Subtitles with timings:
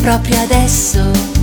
[0.00, 1.02] proprio adesso,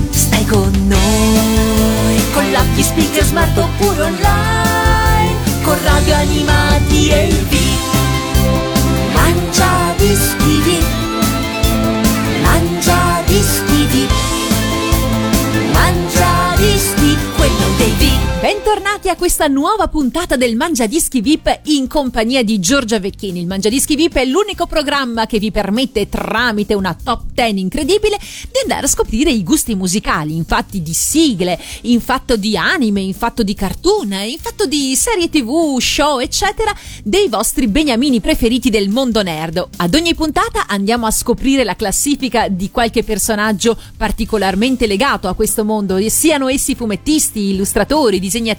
[0.09, 9.13] stai con noi, con l'app speaker smart oppure online, con radio animati e il beat,
[9.13, 10.61] mangia dischi
[18.67, 23.39] Bentornati a questa nuova puntata del Mangiadischi VIP in compagnia di Giorgia Vecchini.
[23.39, 28.59] Il Mangiadischi VIP è l'unico programma che vi permette tramite una top 10 incredibile di
[28.63, 33.13] andare a scoprire i gusti musicali, in fatti di sigle, in fatto di anime, in
[33.13, 38.89] fatto di cartoon, in fatto di serie tv, show, eccetera, dei vostri beniamini preferiti del
[38.89, 39.65] mondo nerd.
[39.77, 45.63] Ad ogni puntata andiamo a scoprire la classifica di qualche personaggio particolarmente legato a questo
[45.63, 48.55] mondo, siano essi fumettisti, illustratori, disegnatori,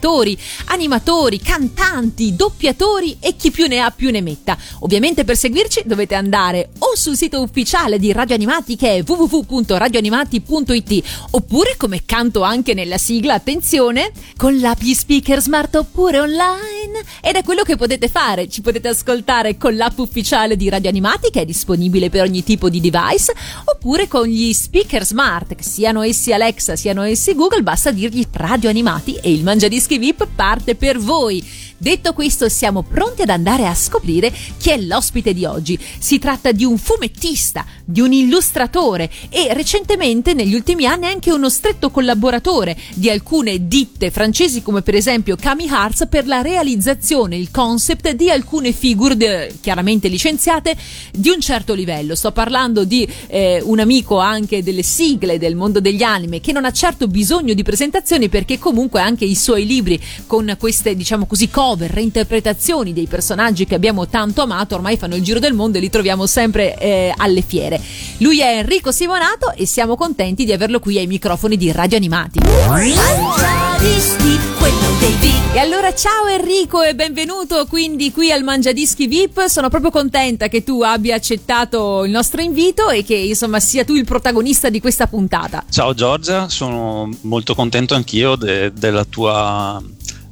[0.67, 4.57] animatori, cantanti, doppiatori e chi più ne ha più ne metta.
[4.81, 11.05] Ovviamente per seguirci dovete andare o sul sito ufficiale di Radio Animati che è www.radioanimati.it
[11.31, 17.43] oppure come canto anche nella sigla, attenzione, con l'app speaker smart oppure online ed è
[17.43, 21.45] quello che potete fare, ci potete ascoltare con l'app ufficiale di Radio Animati che è
[21.45, 23.33] disponibile per ogni tipo di device
[23.65, 29.17] oppure con gli speaker smart, siano essi Alexa, siano essi Google, basta dirgli Radio Animati
[29.21, 31.43] e il Mangiadischi VIP parte per voi.
[31.81, 35.79] Detto questo, siamo pronti ad andare a scoprire chi è l'ospite di oggi.
[35.99, 41.49] Si tratta di un fumettista, di un illustratore e recentemente, negli ultimi anni, anche uno
[41.49, 47.53] stretto collaboratore di alcune ditte francesi, come per esempio Kami Hearts, per la realizzazione, il
[47.53, 50.77] concept di alcune figure de- chiaramente licenziate
[51.13, 52.17] di un certo livello.
[52.17, 56.65] Sto parlando di eh, un amico anche delle sigle del mondo degli anime che non
[56.65, 61.49] ha certo bisogno di presentazioni perché comunque anche i suoi libri con queste, diciamo così,
[61.69, 65.83] cover, reinterpretazioni dei personaggi che abbiamo tanto amato, ormai fanno il giro del mondo e
[65.83, 67.79] li troviamo sempre eh, alle fiere.
[68.19, 72.39] Lui è Enrico Simonato e siamo contenti di averlo qui ai microfoni di Radio Animati.
[72.39, 75.55] Mangiadischi, quello dei VIP.
[75.55, 79.47] E allora ciao Enrico e benvenuto quindi qui al Mangiadischi VIP.
[79.47, 83.95] Sono proprio contenta che tu abbia accettato il nostro invito e che insomma sia tu
[83.95, 85.65] il protagonista di questa puntata.
[85.69, 89.83] Ciao Giorgia, sono molto contento anch'io de- della tua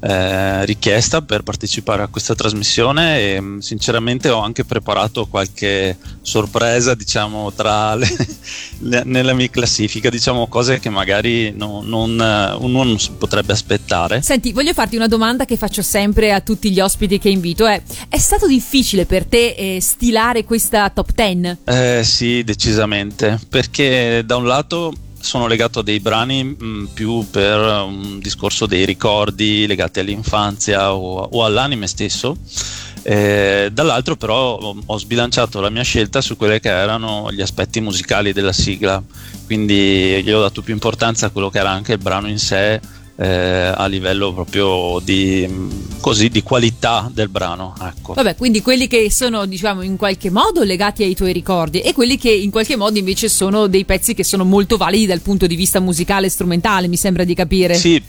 [0.09, 6.95] eh, richiesta per partecipare a questa trasmissione e mh, sinceramente ho anche preparato qualche sorpresa
[6.95, 8.07] diciamo tra le,
[8.81, 13.53] le- nella mia classifica diciamo cose che magari no- non, eh, uno non si potrebbe
[13.53, 17.67] aspettare Senti, voglio farti una domanda che faccio sempre a tutti gli ospiti che invito.
[17.67, 21.57] È, è stato difficile per te eh, stilare questa top 10?
[21.65, 24.93] Eh, sì, decisamente, perché da un lato
[25.27, 31.29] sono legato a dei brani mh, più per un discorso dei ricordi legati all'infanzia o,
[31.31, 32.37] o all'anime stesso.
[33.03, 37.81] Eh, dall'altro però ho- ho sbilanciato la mia scelta su quelli che erano gli aspetti
[37.81, 39.01] musicali della sigla,
[39.45, 42.81] quindi gli ho dato più importanza a quello che era anche il brano in sé
[43.17, 45.49] eh, a livello proprio di,
[46.01, 47.75] così, di qualità del brano.
[47.81, 48.15] Ecco.
[48.15, 52.19] Vabbè, quindi quelli che sono, diciamo, in qualche modo legati ai tuoi ricordi e quelli
[52.19, 55.57] che in qualche modo invece sono dei pezzi che sono molto validi dal punto di
[55.57, 57.75] vista musicale e strumentale, mi sembra di capire.
[57.75, 58.03] Sì,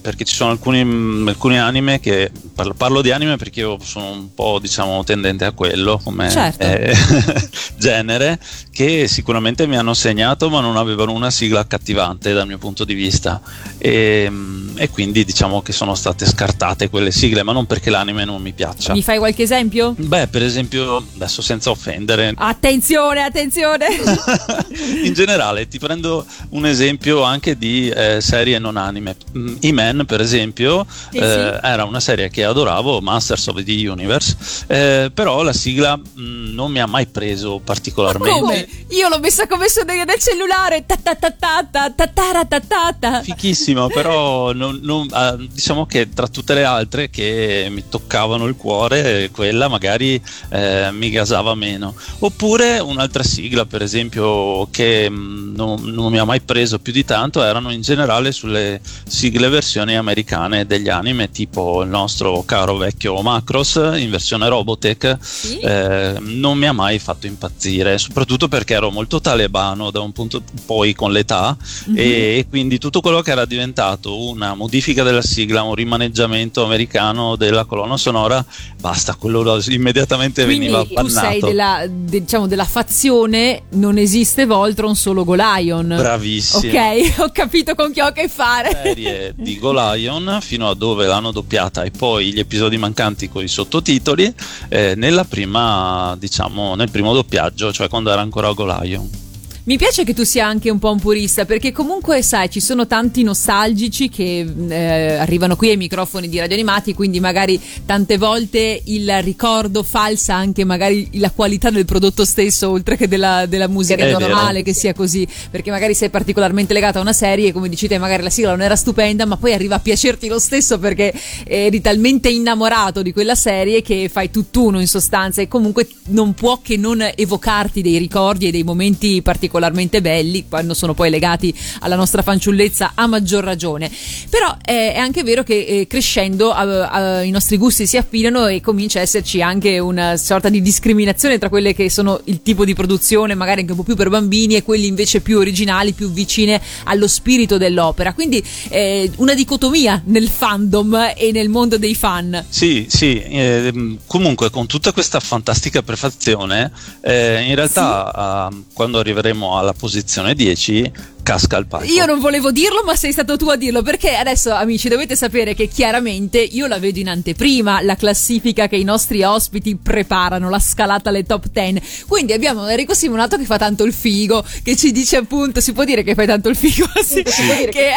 [0.00, 0.80] perché ci sono alcuni,
[1.28, 5.52] alcuni anime che parlo, parlo di anime perché io sono un po' diciamo tendente a
[5.52, 6.64] quello come Certo.
[6.64, 6.94] eh,
[7.76, 8.38] genere
[8.70, 12.94] che sicuramente mi hanno segnato ma non avevano una sigla accattivante dal mio punto di
[12.94, 13.40] vista
[13.78, 14.30] e,
[14.76, 18.52] e quindi diciamo che sono state scartate quelle sigle ma non perché l'anime non mi
[18.52, 18.92] piaccia.
[18.92, 19.94] Mi fai qualche esempio?
[19.96, 23.86] Beh, per esempio, adesso senza offendere, Attenzione, attenzione!
[25.04, 30.20] in generale ti prendo un esempio anche di eh, serie non anime Mm, E-Man per
[30.20, 31.66] esempio Sì, eh, sì.
[31.66, 34.36] era una serie che adoravo Masters of the Universe
[34.66, 38.68] eh, però la sigla mm, non mi ha mai preso particolarmente Come?
[38.90, 40.84] Io l'ho messa come suoneria del cellulare.
[40.86, 43.22] Ta ta ta ta ta ta ta ta ta ta.
[43.22, 48.56] fichissima però non- non- ah, diciamo che tra tutte le altre che mi toccavano il
[48.56, 50.20] cuore eh, quella magari
[50.50, 56.24] eh, mi gasava meno oppure un'altra sigla per esempio che mm, non, non mi ha
[56.24, 61.82] mai preso più di tanto erano in generale sulle sigle versioni americane degli anime tipo
[61.82, 65.58] il nostro caro vecchio Macros in versione Robotech sì?
[65.58, 70.42] eh, non mi ha mai fatto impazzire, soprattutto perché ero molto talebano da un punto
[70.66, 71.56] poi con l'età
[71.88, 71.96] mm-hmm.
[71.96, 77.64] e, quindi tutto quello che era diventato una modifica della sigla, un rimaneggiamento americano della
[77.64, 78.44] colonna sonora,
[78.80, 81.06] basta, quello immediatamente quindi veniva bannato.
[81.06, 85.88] Tu sei della, de, diciamo, della fazione non esiste Voltron, solo Golion.
[85.88, 86.72] Bravissimo.
[86.72, 88.70] Ok, ho capito con chi ho a che fare.
[88.82, 93.48] Serie di Golion fino a dove l'hanno doppiata e poi gli episodi mancanti con i
[93.48, 94.32] sottotitoli
[94.68, 99.28] eh, nella prima, diciamo, nel primo doppiaggio, cioè quando era ancora Golion.
[99.70, 102.88] Mi piace che tu sia anche un po' un purista perché comunque sai ci sono
[102.88, 108.82] tanti nostalgici che eh, arrivano qui ai microfoni di radio animati quindi magari tante volte
[108.86, 114.04] il ricordo falsa anche magari la qualità del prodotto stesso oltre che della, della musica
[114.04, 114.64] è normale vero.
[114.64, 118.24] che sia così perché magari sei particolarmente legata a una serie come dici te magari
[118.24, 121.14] la sigla non era stupenda ma poi arriva a piacerti lo stesso perché
[121.44, 126.58] eri talmente innamorato di quella serie che fai tutt'uno in sostanza e comunque non può
[126.60, 131.54] che non evocarti dei ricordi e dei momenti particolari particolarmente belli quando sono poi legati
[131.80, 133.90] alla nostra fanciullezza a maggior ragione.
[134.30, 138.46] Però è, è anche vero che eh, crescendo a, a, i nostri gusti si affilano
[138.46, 142.64] e comincia a esserci anche una sorta di discriminazione tra quelle che sono il tipo
[142.64, 146.10] di produzione magari anche un po' più per bambini e quelli invece più originali, più
[146.10, 148.14] vicine allo spirito dell'opera.
[148.14, 152.46] Quindi eh, una dicotomia nel fandom e nel mondo dei fan.
[152.48, 156.72] Sì, sì, eh, comunque con tutta questa fantastica prefazione,
[157.02, 158.64] eh, in realtà sì.
[158.72, 160.92] quando arriveremo alla posizione 10
[161.22, 161.92] casca al palco.
[161.92, 165.54] Io non volevo dirlo, ma sei stato tu a dirlo perché adesso, amici, dovete sapere
[165.54, 170.58] che chiaramente io la vedo in anteprima la classifica che i nostri ospiti preparano, la
[170.58, 172.04] scalata alle top 10.
[172.06, 175.84] Quindi abbiamo Enrico Simonato che fa tanto il figo, che ci dice appunto, si può
[175.84, 177.46] dire che fai tanto il figo, sì, sì.
[177.46, 177.92] Che, che,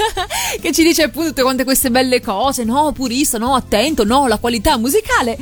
[0.60, 4.38] che ci dice appunto tutte quante queste belle cose, no, purista, no, attento, no, la
[4.38, 5.38] qualità musicale.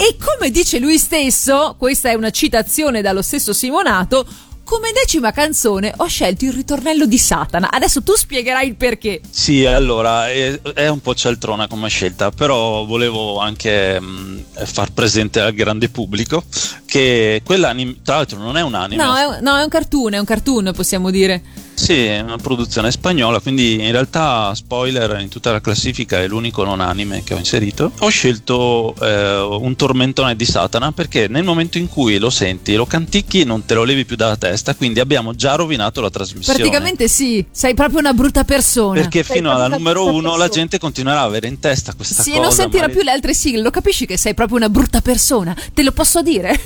[0.00, 4.24] E come dice lui stesso, questa è una citazione dallo stesso Simonato,
[4.68, 7.70] come decima canzone ho scelto il ritornello di Satana.
[7.70, 9.22] Adesso tu spiegherai il perché.
[9.30, 14.92] Sì, allora è, è un po' cialtrona come scelta, però volevo anche mh, mm, far
[14.92, 16.44] presente al grande pubblico
[16.84, 19.02] che quell'anime, tra l'altro non è un anime.
[19.02, 21.42] No, è, no, è un cartoon, è un cartoon possiamo dire.
[21.78, 26.64] Sì, è una produzione spagnola, quindi in realtà, spoiler, in tutta la classifica è l'unico
[26.64, 27.92] non anime che ho inserito.
[28.00, 32.84] Ho scelto eh, un tormentone di Satana perché nel momento in cui lo senti, lo
[32.84, 36.58] canticchi, non te lo levi più dalla testa, quindi abbiamo già rovinato la trasmissione.
[36.58, 39.00] Praticamente sì, sei proprio una brutta persona.
[39.00, 42.30] Perché sei fino alla numero uno la gente continuerà a avere in testa questa sì,
[42.30, 42.42] cosa.
[42.42, 42.92] Sì, non sentirà ma...
[42.92, 46.22] più le altre sigle, lo capisci che sei proprio una brutta persona, te lo posso
[46.22, 46.60] dire.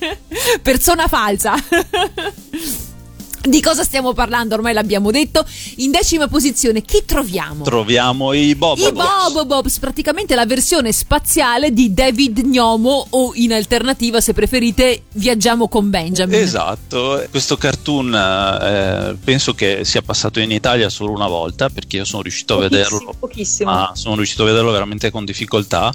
[0.62, 1.54] persona falsa.
[3.46, 4.54] Di cosa stiamo parlando?
[4.54, 5.44] Ormai l'abbiamo detto.
[5.76, 7.64] In decima posizione, chi troviamo?
[7.64, 8.88] Troviamo i Bobobobs.
[8.88, 15.68] I Bobobobs, praticamente la versione spaziale di David Gnomo o in alternativa, se preferite, Viaggiamo
[15.68, 16.34] con Benjamin.
[16.40, 22.04] Esatto, questo cartoon eh, penso che sia passato in Italia solo una volta perché io
[22.04, 23.14] sono riuscito pochissimo, a vederlo.
[23.18, 23.70] Pochissimo.
[23.70, 25.92] Ma sono riuscito a vederlo veramente con difficoltà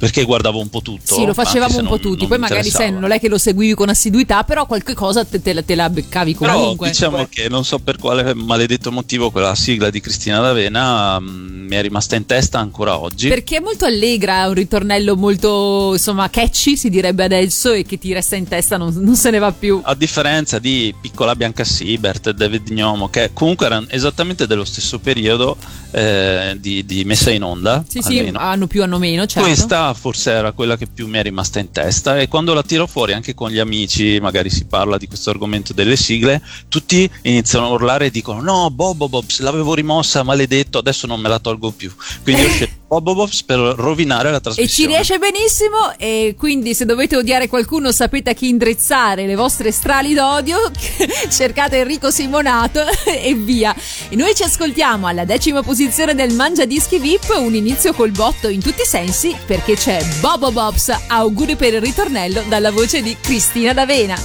[0.00, 1.14] perché guardavo un po' tutto.
[1.14, 2.20] Sì, lo facevamo un po' non, tutti.
[2.20, 5.42] Non Poi magari sai, non è che lo seguivi con assiduità, però qualche cosa te,
[5.42, 6.88] te, te la beccavi comunque.
[6.88, 11.28] Però diciamo che non so per quale maledetto motivo quella sigla di Cristina D'Avena mh,
[11.28, 13.28] mm, mi è rimasta in testa ancora oggi.
[13.28, 17.98] Perché è molto allegra, è un ritornello molto insomma catchy, si direbbe adesso, e che
[17.98, 19.82] ti resta in testa, non, non se ne va più.
[19.84, 25.58] A differenza di Piccola Bianca Siebert, David Gnomo, che comunque erano esattamente dello stesso periodo
[25.90, 27.84] eh, di, di, messa in onda.
[27.86, 28.38] Sì, almeno.
[28.38, 29.26] sì, hanno più, hanno meno.
[29.26, 29.46] Certo.
[29.46, 32.86] Questa forse era quella che più mi è rimasta in testa e quando la tiro
[32.86, 37.66] fuori anche con gli amici, magari si parla di questo argomento delle sigle, tutti iniziano
[37.66, 41.70] a urlare e dicono no, Bobo Bobs, l'avevo rimossa, maledetto, adesso non me la tolgo
[41.70, 41.92] più.
[42.22, 44.68] Quindi ho scelto Bobobobs per rovinare la trasmissione.
[44.68, 49.36] E ci riesce benissimo e quindi se dovete odiare qualcuno sapete a chi indrizzare le
[49.36, 50.58] vostre strali d'odio,
[51.30, 53.72] cercate Enrico Simonato e via.
[54.08, 58.48] E noi ci ascoltiamo alla decima posizione del Mangia Dischi VIP, un inizio col botto
[58.48, 63.72] in tutti i sensi perché c'è Bobobobs, auguri per il ritornello dalla voce di Cristina
[63.72, 64.20] D'Avena.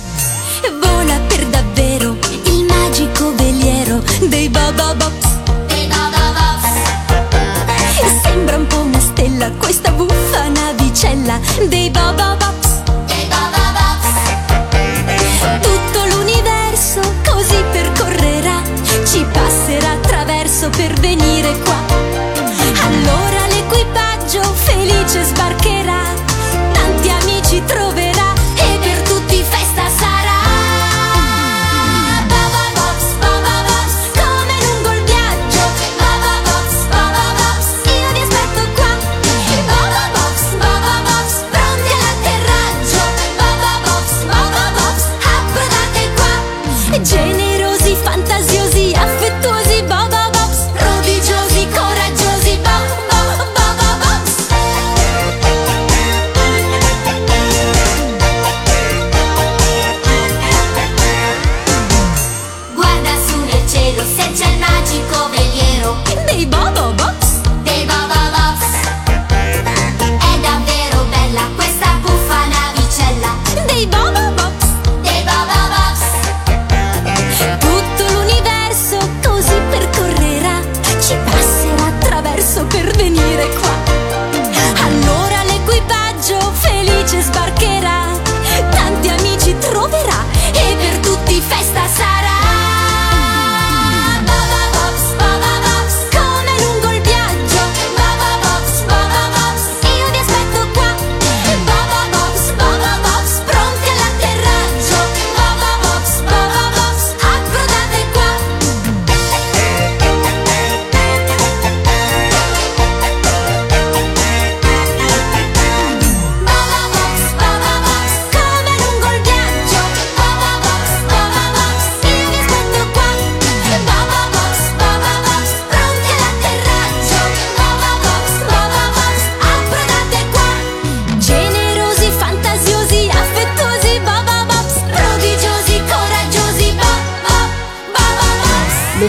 [0.82, 5.45] Vola per davvero il magico veliero dei Bobobobs
[8.36, 9.50] Sembra un po' una stella.
[9.52, 11.40] Questa buffa navicella
[11.70, 12.45] dei Bobobox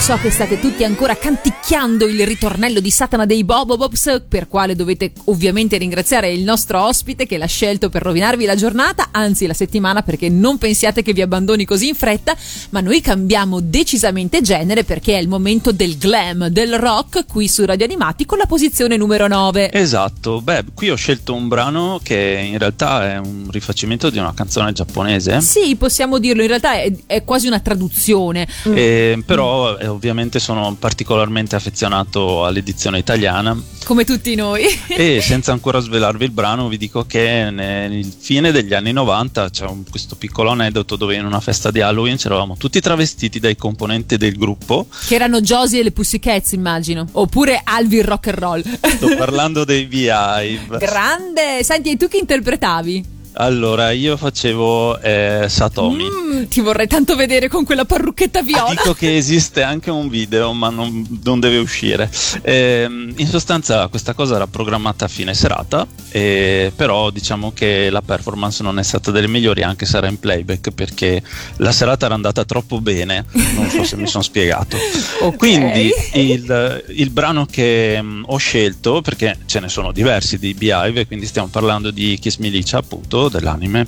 [0.07, 5.11] so che state tutti ancora canticchiando il ritornello di Satana dei Bobobobs, per quale dovete
[5.25, 10.03] ovviamente ringraziare il nostro ospite che l'ha scelto per rovinarvi la giornata, anzi la settimana,
[10.03, 12.37] perché non pensiate che vi abbandoni così in fretta,
[12.71, 17.65] ma noi cambiamo decisamente genere perché è il momento del glam, del rock, qui su
[17.65, 19.73] Radio Animati con la posizione numero 9.
[19.73, 24.33] Esatto, beh, qui ho scelto un brano che in realtà è un rifacimento di una
[24.35, 25.41] canzone giapponese.
[25.41, 28.47] Sì, possiamo dirlo, in realtà è, è quasi una traduzione.
[28.63, 33.61] Eh, però eh, ovviamente sono particolarmente affezionato all'edizione italiana.
[33.85, 34.65] Come tutti noi.
[34.89, 39.67] e senza ancora svelarvi il brano, vi dico che nel fine degli anni 90 c'è
[39.67, 44.17] un, questo piccolo aneddoto dove in una festa di Halloween c'eravamo tutti travestiti dai componenti
[44.17, 44.87] del gruppo.
[45.07, 47.07] Che erano Josie e le Pussycats, immagino.
[47.13, 48.63] Oppure Alvi Rock and Roll.
[48.63, 50.79] Sto parlando dei Beehive.
[50.79, 51.63] Grande!
[51.63, 53.15] Senti, e tu che interpretavi?
[53.39, 56.05] Allora, io facevo eh, Satomi.
[56.05, 58.71] Mm, ti vorrei tanto vedere con quella parrucchetta viola.
[58.71, 62.11] Dico che esiste anche un video, ma non, non deve uscire.
[62.41, 68.01] Eh, in sostanza, questa cosa era programmata a fine serata, eh, però diciamo che la
[68.01, 71.23] performance non è stata delle migliori, anche se era in playback, perché
[71.57, 73.27] la serata era andata troppo bene.
[73.55, 74.77] Non so se mi sono spiegato.
[75.27, 75.37] Okay.
[75.39, 81.07] Quindi, il, il, brano che um, ho scelto, perché ce ne sono diversi di Beehive,
[81.07, 83.87] quindi stiamo parlando di Kiss Milicia, appunto dell'anime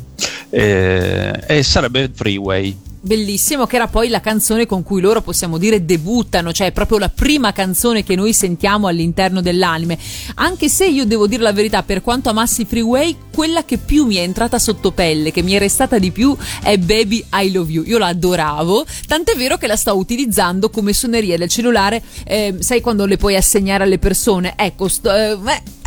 [0.51, 5.85] eh, e sarebbe Freeway bellissimo che era poi la canzone con cui loro possiamo dire
[5.85, 9.99] debuttano, cioè proprio la prima canzone che noi sentiamo all'interno dell'anime.
[10.35, 14.17] Anche se io devo dire la verità, per quanto amassi Freeway, quella che più mi
[14.17, 17.85] è entrata sotto pelle, che mi è restata di più è Baby I Love You.
[17.85, 22.81] Io la adoravo, tant'è vero che la sto utilizzando come suoneria del cellulare, eh, sai
[22.81, 24.55] quando le puoi assegnare alle persone?
[24.57, 25.39] Ecco, sto, eh,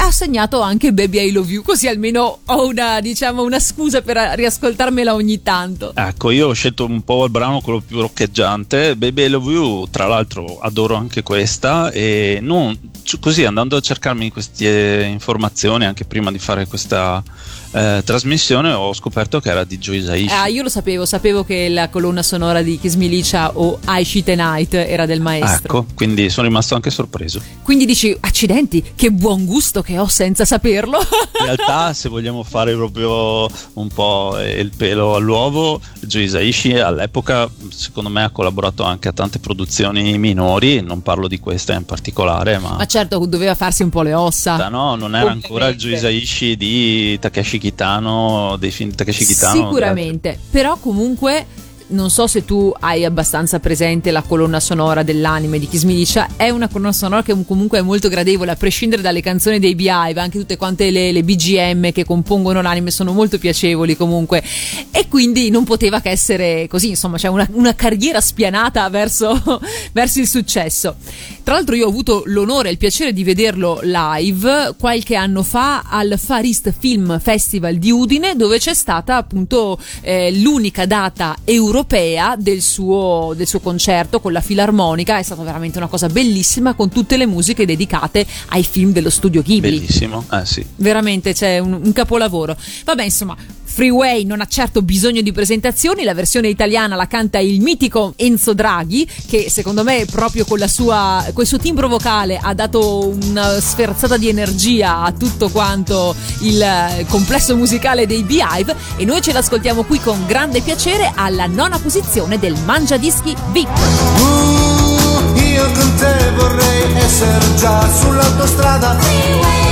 [0.08, 5.13] assegnato anche Baby I Love You, così almeno ho una, diciamo, una scusa per riascoltarmela
[5.13, 5.93] ogni tanto.
[5.96, 9.88] Ecco, io ho scelto un po' il brano quello più roccheggiante, Baby I Love You,
[9.89, 12.77] tra l'altro adoro anche questa e non,
[13.20, 17.24] così andando a cercarmi queste informazioni anche prima di fare questa
[17.72, 20.34] eh, trasmissione ho scoperto che era di Joe Hisaishi.
[20.34, 24.30] Ah, io lo sapevo, sapevo che la colonna sonora di Kiss Milicia o I Shit
[24.30, 25.80] Night era del maestro.
[25.80, 27.42] Ecco, quindi sono rimasto anche sorpreso.
[27.63, 31.00] Quindi dici, accidenti, che buon gusto che ho senza saperlo.
[31.40, 38.10] In realtà, se vogliamo fare proprio un po' il pelo all'uovo, Joe Hisaishi all'epoca, secondo
[38.10, 42.75] me, ha collaborato anche a tante produzioni minori, non parlo di questa in particolare, ma...
[42.78, 44.68] Ma certo, doveva farsi un po' le ossa.
[44.68, 49.53] No, non era ancora il Joe Hisaishi di Takeshi Kitano, dei film di Takeshi Kitano.
[49.53, 51.46] Sicuramente, però comunque
[51.91, 56.50] non so se tu hai abbastanza presente la colonna sonora dell'anime di Kiss Milicia, è
[56.50, 60.39] una colonna sonora che comunque è molto gradevole, a prescindere dalle canzoni dei Beehive, anche
[60.39, 64.43] tutte quante le, le, BGM che compongono l'anime sono molto piacevoli comunque
[64.91, 70.19] e quindi non poteva che essere così, insomma c'è una, una, carriera spianata verso, verso
[70.19, 70.95] il successo.
[71.43, 75.83] Tra l'altro io ho avuto l'onore e il piacere di vederlo live qualche anno fa
[75.88, 81.81] al Far East Film Festival di Udine dove c'è stata appunto eh, l'unica data europea
[81.82, 85.18] europea del suo, del suo concerto con la filarmonica.
[85.18, 89.42] È stata veramente una cosa bellissima con tutte le musiche dedicate ai film dello studio
[89.42, 89.80] Ghibli.
[89.80, 90.66] Bellissimo, eh sì.
[90.76, 92.56] Veramente c'è un, un capolavoro.
[92.86, 93.36] Vabbè, insomma,
[93.72, 98.54] Freeway non ha certo bisogno di presentazioni, la versione italiana la canta il mitico Enzo
[98.54, 103.60] Draghi, che secondo me proprio con, sua, con il suo timbro vocale ha dato una
[103.62, 109.84] sferzata di energia a tutto quanto il complesso musicale dei Beehive e noi ce l'ascoltiamo
[109.84, 113.70] qui con grande piacere alla nona posizione del Mangia Dischi VIP.
[114.18, 118.98] Uh, io con te vorrei essere già sull'autostrada.
[119.00, 119.71] Uh,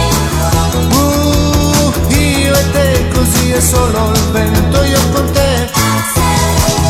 [3.51, 5.70] è solo il vento, io con te.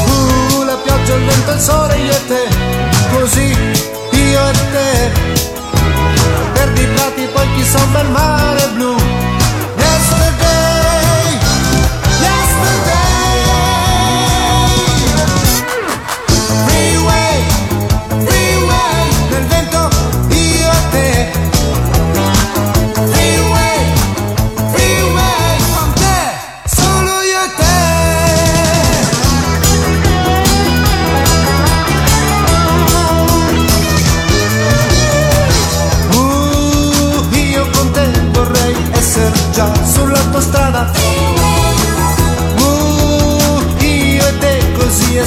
[0.06, 2.48] Uh, la pioggia, il vento, il sole, io e te,
[3.12, 3.58] così
[4.12, 5.12] io e te.
[6.54, 8.99] Perdi i prati, poi chissà un bel mare blu.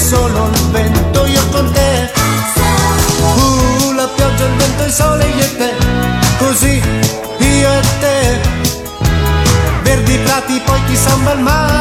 [0.02, 2.10] Solo il vento, io con te.
[3.36, 5.74] Uh, la pioggia, il vento, il sole, io e te.
[6.38, 6.82] Così,
[7.38, 8.40] io e te.
[9.82, 11.71] Verdi prati, poi chissà un bel mare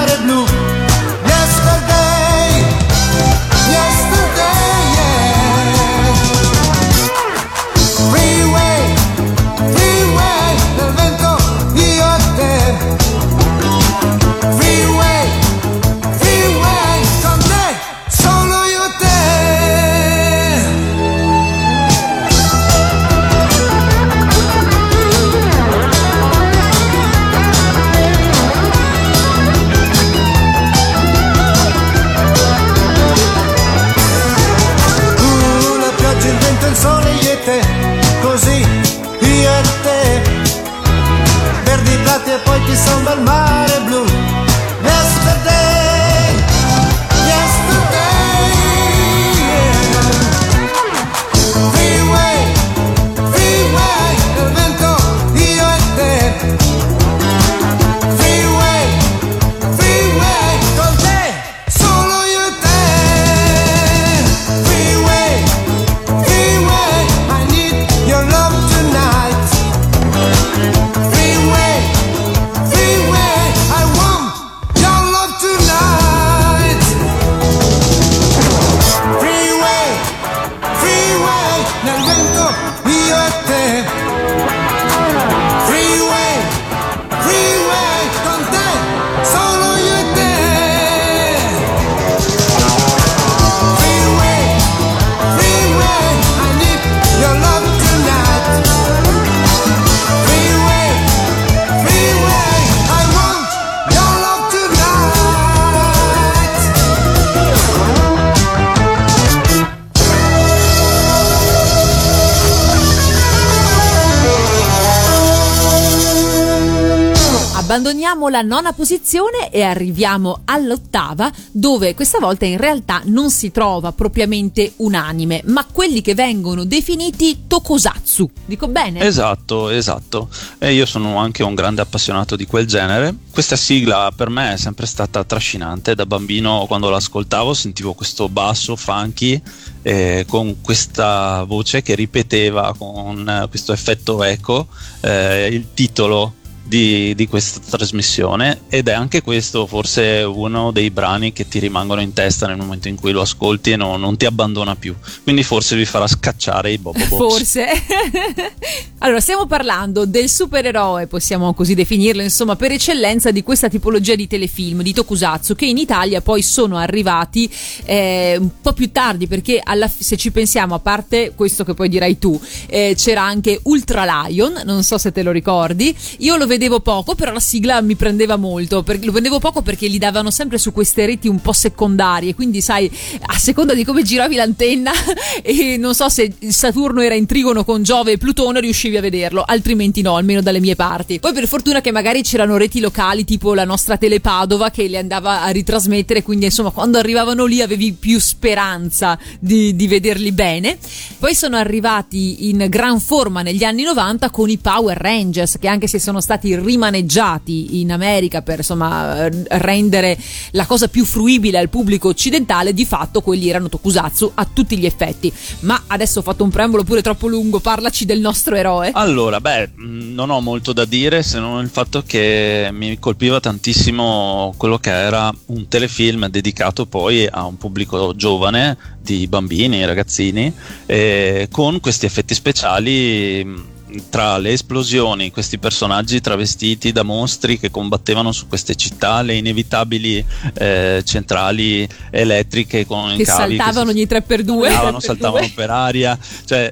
[118.51, 124.93] nona posizione e arriviamo all'ottava, dove questa volta in realtà non si trova propriamente un
[124.93, 128.29] anime, ma quelli che vengono definiti tokusatsu.
[128.45, 128.99] Dico bene?
[128.99, 130.27] Esatto, esatto.
[130.57, 133.15] E io sono anche un grande appassionato di quel genere.
[133.31, 135.95] Questa sigla per me è sempre stata trascinante.
[135.95, 139.41] Da bambino, quando l'ascoltavo, sentivo questo basso funky
[139.81, 144.67] eh, con questa voce che ripeteva con questo effetto eco
[144.99, 151.33] eh, il titolo di, di, questa trasmissione ed è anche questo forse uno dei brani
[151.33, 154.25] che ti rimangono in testa nel momento in cui lo ascolti e no, non ti
[154.25, 154.95] abbandona più.
[155.23, 157.07] Quindi forse vi farà scacciare i Bobo Box.
[157.07, 157.67] Forse.
[159.03, 164.27] Allora stiamo parlando del supereroe possiamo così definirlo insomma per eccellenza di questa tipologia di
[164.27, 167.51] telefilm di Tokusatsu che in Italia poi sono arrivati
[167.85, 171.89] eh, un po' più tardi perché alla, se ci pensiamo a parte questo che poi
[171.89, 175.95] dirai tu eh, c'era anche Ultra Lion non so se te lo ricordi.
[176.19, 178.83] Io lo vedevo poco, però la sigla mi prendeva molto.
[178.83, 182.35] Per, lo vedevo poco perché li davano sempre su queste reti un po' secondarie.
[182.35, 182.91] Quindi, sai,
[183.27, 184.91] a seconda di come giravi l'antenna,
[185.41, 189.43] e non so se Saturno era in trigono con Giove e Plutone, riuscivi a vederlo,
[189.45, 191.19] altrimenti no, almeno dalle mie parti.
[191.19, 195.43] Poi, per fortuna, che magari c'erano reti locali, tipo la nostra Telepadova, che li andava
[195.43, 196.21] a ritrasmettere.
[196.21, 200.77] Quindi, insomma, quando arrivavano lì avevi più speranza di, di vederli bene.
[201.17, 205.87] Poi sono arrivati in gran forma negli anni 90 con i Power Rangers, che anche
[205.87, 210.17] se sono stati rimaneggiati in America per insomma rendere
[210.51, 214.85] la cosa più fruibile al pubblico occidentale, di fatto quelli erano tokusatsu a tutti gli
[214.85, 215.31] effetti.
[215.61, 218.91] Ma adesso ho fatto un preambolo pure troppo lungo, parlaci del nostro eroe.
[218.93, 224.53] Allora, beh, non ho molto da dire se non il fatto che mi colpiva tantissimo
[224.57, 230.53] quello che era un telefilm dedicato poi a un pubblico giovane di bambini, ragazzini,
[230.85, 233.69] eh, con questi effetti speciali
[234.09, 240.25] tra le esplosioni, questi personaggi travestiti da mostri che combattevano su queste città, le inevitabili
[240.53, 246.71] eh, centrali elettriche con che cavi saltavano ogni 3x2, saltavano, saltavano per aria, cioè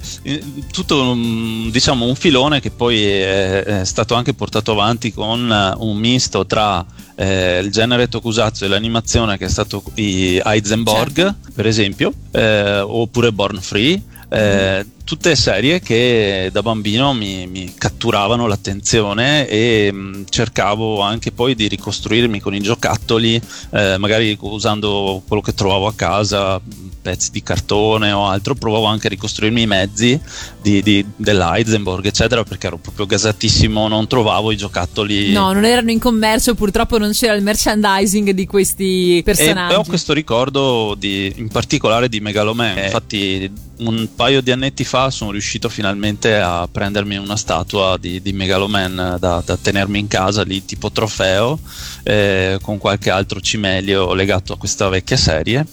[0.71, 5.97] tutto un, diciamo un filone che poi è, è stato anche portato avanti con un
[5.97, 11.35] misto tra eh, il genere tokusatsu e l'animazione che è stato i Heisenberg certo.
[11.53, 18.45] per esempio eh, oppure Born Free eh, tutte serie che da bambino mi, mi catturavano
[18.45, 23.41] l'attenzione e mh, mm, cercavo anche poi di ricostruirmi con i giocattoli,
[23.71, 26.61] eh, magari usando quello che trovavo a casa,
[27.01, 30.19] pezzi di cartone o altro, provavo anche a ricostruirmi i mezzi
[30.61, 35.31] di, di, dell'Heisenberg, eccetera, perché ero proprio gasatissimo, non trovavo i giocattoli.
[35.31, 39.73] No, non erano in commercio, purtroppo non c'era il merchandising di questi personaggi.
[39.73, 44.98] E ho questo ricordo di, in particolare di Megaloman, infatti un paio di annetti fa
[45.09, 50.43] sono riuscito finalmente a prendermi una statua di, di Megaloman da, da, tenermi in casa
[50.43, 51.57] lì tipo trofeo
[52.03, 55.65] eh, con qualche altro cimelio legato a questa vecchia serie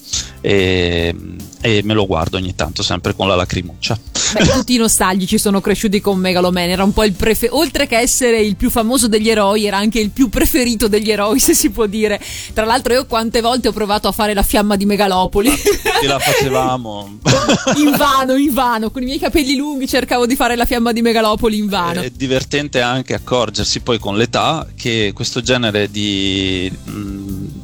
[0.46, 1.12] e,
[1.60, 3.98] e me lo guardo ogni tanto sempre con la lacrimuccia.
[4.32, 7.98] Beh, tutti i nostalgici sono cresciuti con Megaloman, era un po' il preferito, oltre che
[7.98, 11.70] essere il più famoso degli eroi, era anche il più preferito degli eroi, se si
[11.70, 12.20] può dire.
[12.52, 15.50] Tra l'altro io quante volte ho provato a fare la fiamma di Megalopoli.
[15.50, 17.18] Che la facevamo.
[17.78, 21.02] in vano, in vano, con i miei capelli lunghi cercavo di fare la fiamma di
[21.02, 22.02] Megalopoli in vano.
[22.02, 26.70] È divertente anche accorgersi poi con l'età che questo genere di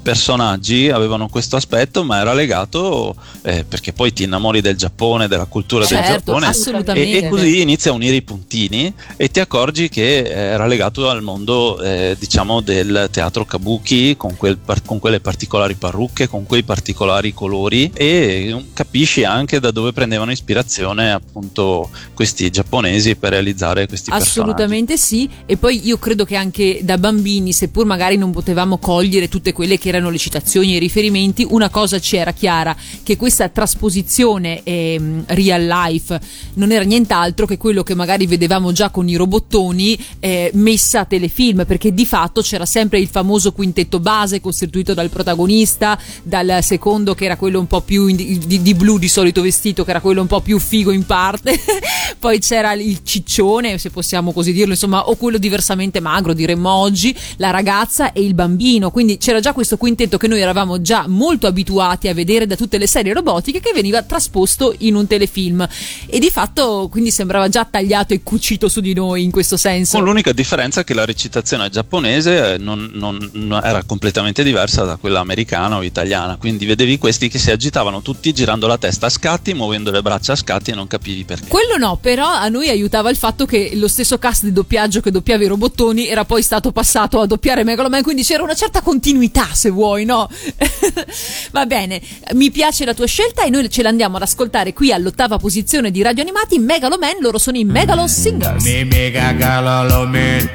[0.03, 5.47] personaggi avevano questo aspetto, ma era legato eh, perché poi ti innamori del Giappone, della
[5.47, 9.89] cultura certo, del Giappone e, e, così inizi a unire i puntini e ti accorgi
[9.89, 15.21] che eh, era legato al mondo eh, diciamo del teatro kabuki con, quel, con, quelle
[15.21, 22.51] particolari parrucche, con quei particolari colori e capisci anche da dove prendevano ispirazione appunto questi
[22.51, 25.31] giapponesi per realizzare questi Assolutamente personaggi.
[25.31, 29.53] sì e poi io credo che anche da bambini seppur magari non potevamo cogliere tutte
[29.53, 33.49] quelle che erano le citazioni e i riferimenti, una cosa ci era chiara, che questa
[33.49, 36.19] trasposizione eh, real life
[36.55, 41.05] non era nient'altro che quello che magari vedevamo già con i robottoni eh, messa a
[41.05, 47.15] telefilm, perché di fatto c'era sempre il famoso quintetto base costituito dal protagonista, dal secondo
[47.15, 50.01] che era quello un po' più di, di, di blu di solito vestito, che era
[50.01, 51.59] quello un po' più figo in parte,
[52.19, 57.15] poi c'era il ciccione, se possiamo così dirlo, insomma, o quello diversamente magro, diremmo oggi,
[57.37, 61.49] la ragazza e il bambino, quindi c'era già questo quintetto che noi eravamo già molto
[61.49, 65.67] abituati a vedere da tutte le serie robotiche che veniva trasposto in un telefilm
[66.07, 69.97] e di fatto quindi sembrava già tagliato e cucito su di noi in questo senso.
[69.97, 75.19] Con l'unica differenza che la recitazione giapponese non, non, non era completamente diversa da quella
[75.19, 79.53] americana o italiana, quindi vedevi questi che si agitavano tutti girando la testa a scatti,
[79.53, 81.49] muovendo le braccia a scatti e non capivi perché.
[81.49, 85.11] Quello no, però a noi aiutava il fatto che lo stesso cast di doppiaggio che
[85.11, 89.49] doppiava i robottoni era poi stato passato a doppiare Megaloman, quindi c'era una certa continuità
[89.53, 90.29] se vuoi, no?
[91.51, 92.01] Va bene,
[92.35, 96.03] mi piace la tua scelta e noi ce l'andiamo ad ascoltare qui all'ottava posizione di
[96.03, 98.65] Radio Animati, Megaloman, loro sono i Megalo Singers.
[98.65, 100.51] Me Megaloman,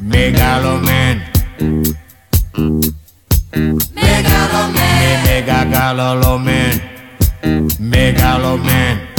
[0.00, 1.32] Megaloman.
[3.94, 4.72] Megaloman.
[4.72, 6.82] Me Megaloman,
[7.78, 9.12] Megaloman.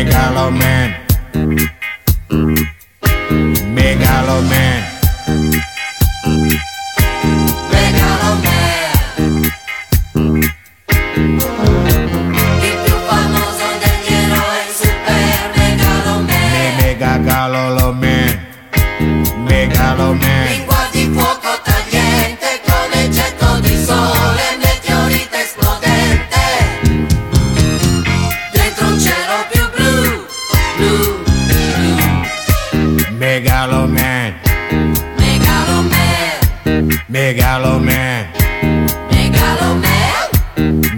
[0.00, 0.96] Megaloman.
[3.74, 4.99] Megaloman.
[37.10, 38.30] Megaloman,
[39.10, 39.80] Megaloman.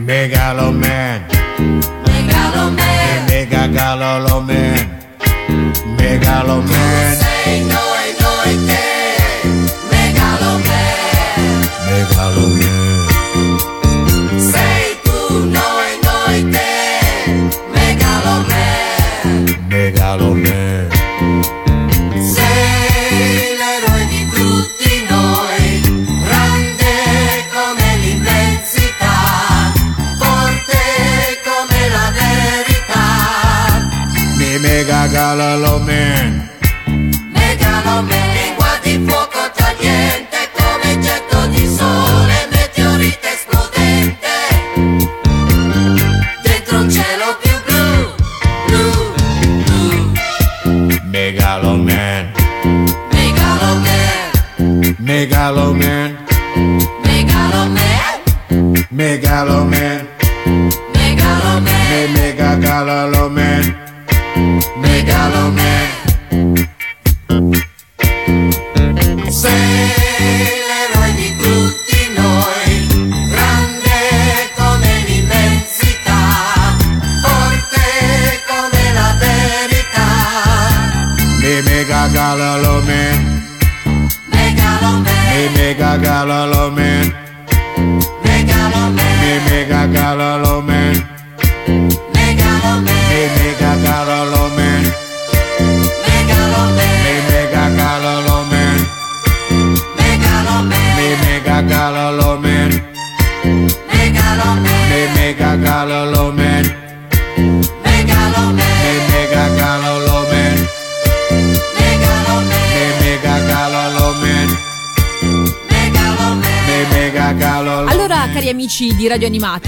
[0.07, 1.25] megaloman,
[2.07, 3.25] Megaloman.
[3.29, 5.01] megaloman.
[5.96, 6.82] Megaloman.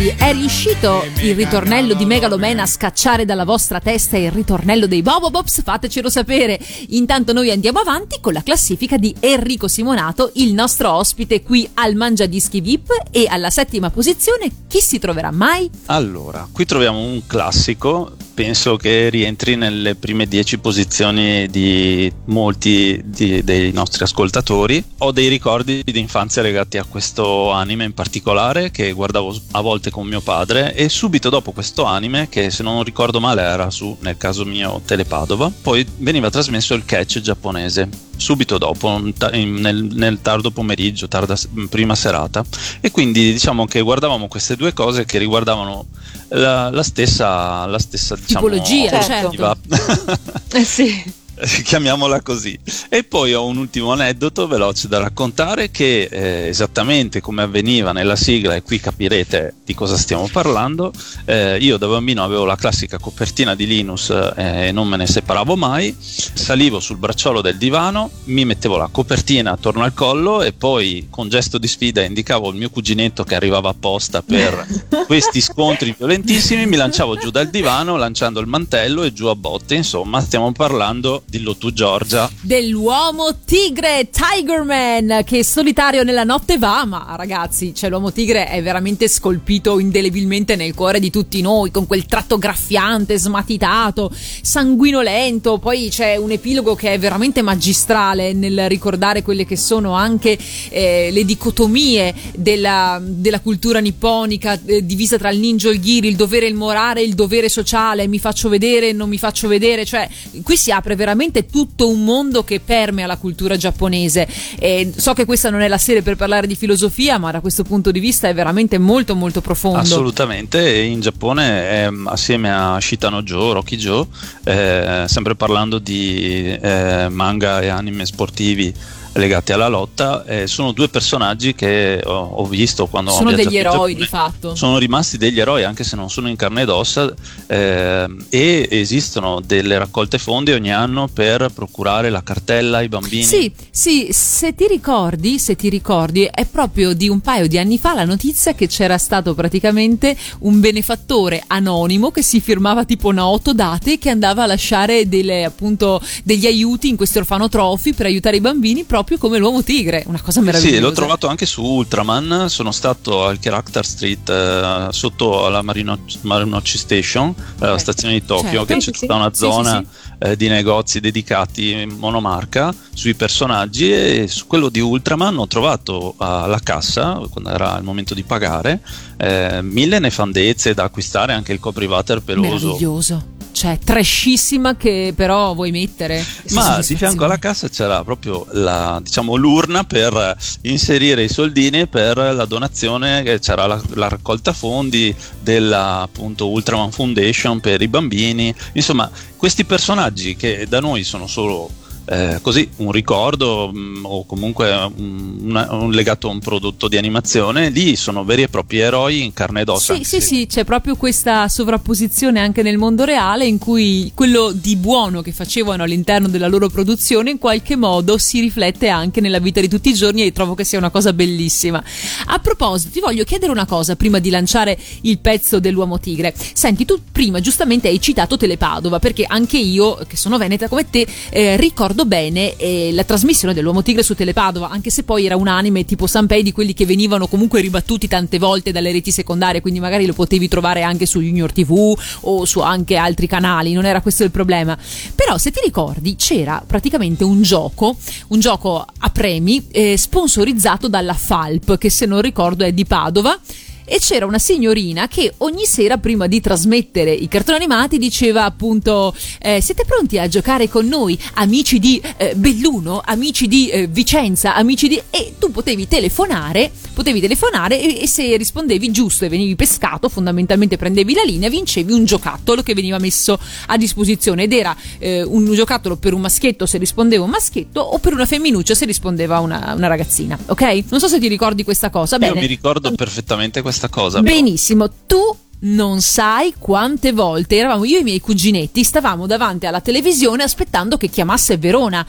[0.04, 5.02] Animati, è riuscito il ritornello di Megaloman a scacciare dalla vostra testa il ritornello dei
[5.02, 5.62] Bobobobs?
[5.62, 6.60] Fatecelo sapere.
[6.88, 11.94] Intanto noi andiamo avanti con la classifica di Enrico Simonato, il nostro ospite qui al
[11.94, 15.70] Mangia Dischi VIP e alla settima posizione chi si troverà mai?
[15.86, 23.42] Allora, qui troviamo un classico, penso che rientri nelle prime dieci posizioni di molti di-
[23.44, 24.84] dei nostri ascoltatori.
[24.98, 29.90] Ho dei ricordi di infanzia legati a questo anime in particolare che guardavo a volte
[29.90, 33.96] con mio padre e subito dopo questo anime, che se non ricordo male era su,
[34.00, 39.00] nel caso mio, Telepadova, poi veniva trasmesso il catch giapponese subito dopo,
[39.32, 41.36] nel, nel tardo pomeriggio, tarda
[41.68, 42.44] prima serata.
[42.80, 45.86] E quindi diciamo che guardavamo queste due cose che riguardavano
[46.28, 49.56] la, la stessa, la stessa diciamo, Tipologia, certo.
[50.52, 51.22] Eh sì.
[51.64, 52.58] chiamiamola così.
[52.88, 58.16] E poi ho un ultimo aneddoto veloce da raccontare che eh, esattamente come avveniva nella
[58.16, 60.92] sigla, e qui capirete di cosa stiamo parlando,
[61.24, 65.06] eh, io da bambino avevo la classica copertina di Linus eh, e non me ne
[65.06, 70.52] separavo mai, salivo sul bracciolo del divano, mi mettevo la copertina attorno al collo e
[70.52, 74.66] poi con gesto di sfida indicavo il mio cuginetto che arrivava apposta per
[75.06, 79.74] questi scontri violentissimi, mi lanciavo giù dal divano lanciando il mantello e giù a botte,
[79.74, 82.30] insomma stiamo parlando dillo tu Giorgia.
[82.40, 89.08] Dell'uomo tigre, Tigerman, che solitario nella notte va, ma ragazzi, cioè l'uomo tigre è veramente
[89.08, 96.16] scolpito indelebilmente nel cuore di tutti noi, con quel tratto graffiante, smatitato, sanguinolento, poi c'è
[96.16, 102.14] un epilogo che è veramente magistrale nel ricordare quelle che sono anche eh, le dicotomie
[102.36, 106.54] della, della cultura nipponica, eh, divisa tra il ninja e il ghiri, il dovere il
[106.54, 110.08] morale, il dovere sociale, mi faccio vedere, non mi faccio vedere, cioè
[110.42, 111.13] qui si apre veramente
[111.48, 114.26] tutto un mondo che permea la cultura giapponese.
[114.58, 117.62] E so che questa non è la serie per parlare di filosofia, ma da questo
[117.62, 119.78] punto di vista è veramente molto molto profondo.
[119.78, 124.06] Assolutamente, in Giappone è, assieme a Shitano Joe, Rocky Joe,
[124.44, 128.74] eh, sempre parlando di eh, manga e anime sportivi
[129.14, 133.94] legati alla lotta eh, sono due personaggi che ho, ho visto quando sono degli eroi
[133.94, 134.54] di fatto.
[134.54, 137.12] Sono rimasti degli eroi anche se non sono in carne ed ossa
[137.46, 143.24] eh, e esistono delle raccolte fondi ogni anno per procurare la cartella ai bambini.
[143.24, 147.78] Sì sì se ti ricordi se ti ricordi è proprio di un paio di anni
[147.78, 153.52] fa la notizia che c'era stato praticamente un benefattore anonimo che si firmava tipo noto
[153.52, 158.40] date che andava a lasciare delle, appunto degli aiuti in questi orfanotrofi per aiutare i
[158.40, 160.76] bambini proprio proprio come l'uomo tigre, una cosa meravigliosa.
[160.76, 166.78] Sì, l'ho trovato anche su Ultraman, sono stato al Character Street eh, sotto la Marunouchi
[166.78, 168.64] Station, eh, la stazione di Tokyo, certo.
[168.64, 174.26] che c'è tutta una zona sì, sì, eh, di negozi dedicati monomarca sui personaggi e
[174.26, 178.80] su quello di Ultraman ho trovato alla cassa, quando era il momento di pagare,
[179.18, 182.66] eh, mille nefandezze da acquistare, anche il coprivater peloso.
[182.66, 183.32] Meraviglioso
[183.64, 186.22] cioè trashissima che però vuoi mettere.
[186.50, 192.18] Ma di fianco alla cassa c'era proprio la, diciamo, l'urna per inserire i soldini per
[192.18, 198.54] la donazione, c'era la, la raccolta fondi della appunto Ultraman Foundation per i bambini.
[198.72, 201.70] Insomma, questi personaggi che da noi sono solo
[202.06, 206.96] eh, così un ricordo mh, mm, o comunque un, un, legato a un prodotto di
[206.96, 209.94] animazione, lì sono veri e propri eroi in carne ed ossa.
[209.94, 214.76] Sì, sì, sì, c'è proprio questa sovrapposizione anche nel mondo reale in cui quello di
[214.76, 219.60] buono che facevano all'interno della loro produzione in qualche modo si riflette anche nella vita
[219.60, 221.82] di tutti i giorni e trovo che sia una cosa bellissima.
[222.26, 226.34] A proposito, ti voglio chiedere una cosa prima di lanciare il pezzo dell'uomo tigre.
[226.52, 231.06] Senti, tu prima giustamente hai citato Telepadova perché anche io, che sono veneta come te,
[231.30, 235.36] eh, ricordo ricordo bene eh, la trasmissione dell'Uomo Tigre su Telepadova, anche se poi era
[235.36, 239.60] un anime tipo Sanpei di quelli che venivano comunque ribattuti tante volte dalle reti secondarie,
[239.60, 243.86] quindi magari lo potevi trovare anche su Junior TV o su anche altri canali, non
[243.86, 244.76] era questo il problema.
[245.14, 247.96] Però se ti ricordi c'era praticamente un gioco,
[248.28, 253.38] un gioco a premi eh, sponsorizzato dalla Falp, che se non ricordo è di Padova
[253.84, 259.14] e c'era una signorina che ogni sera prima di trasmettere i cartoni animati diceva appunto
[259.40, 264.54] eh, siete pronti a giocare con noi amici di eh, Belluno amici di eh, Vicenza
[264.54, 269.54] amici di e tu potevi telefonare potevi telefonare e, e, se rispondevi giusto e venivi
[269.54, 274.74] pescato fondamentalmente prendevi la linea vincevi un giocattolo che veniva messo a disposizione ed era
[274.98, 278.86] eh, un giocattolo per un maschietto se rispondeva un maschietto o per una femminuccia se
[278.86, 282.34] rispondeva una, una ragazzina ok non so se ti ricordi questa cosa Bene.
[282.34, 284.22] io mi ricordo perfettamente questa questa cosa.
[284.22, 289.80] Benissimo, tu non sai quante volte eravamo io e i miei cuginetti, stavamo davanti alla
[289.80, 292.06] televisione aspettando che chiamasse Verona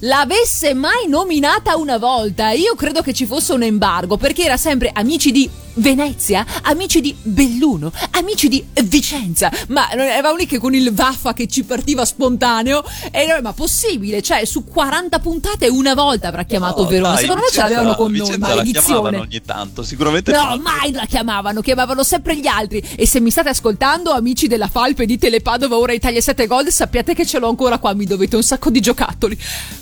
[0.00, 2.50] l'avesse mai nominata una volta.
[2.50, 7.14] Io credo che ci fosse un embargo perché era sempre amici di Venezia, amici di
[7.20, 9.50] Belluno, amici di Vicenza.
[9.68, 12.84] Ma eravamo lì che con il vaffa che ci partiva spontaneo.
[13.10, 14.22] E noi, ma possibile?
[14.22, 17.14] Cioè, su 40 puntate una volta avrà chiamato no, Verona.
[17.14, 18.38] Dai, Secondo me ce l'avevano con noi.
[18.38, 19.18] Maledizione.
[19.18, 20.30] ogni tanto, sicuramente.
[20.30, 20.60] No, fatto.
[20.60, 22.82] mai la chiamavano, chiamavano sempre gli altri.
[22.94, 27.14] E se mi state ascoltando, amici della Falpe di Telepadova, ora Italia 7 Gold, sappiate
[27.14, 27.94] che ce l'ho ancora qua.
[27.94, 29.36] Mi dovete un sacco di giocattoli.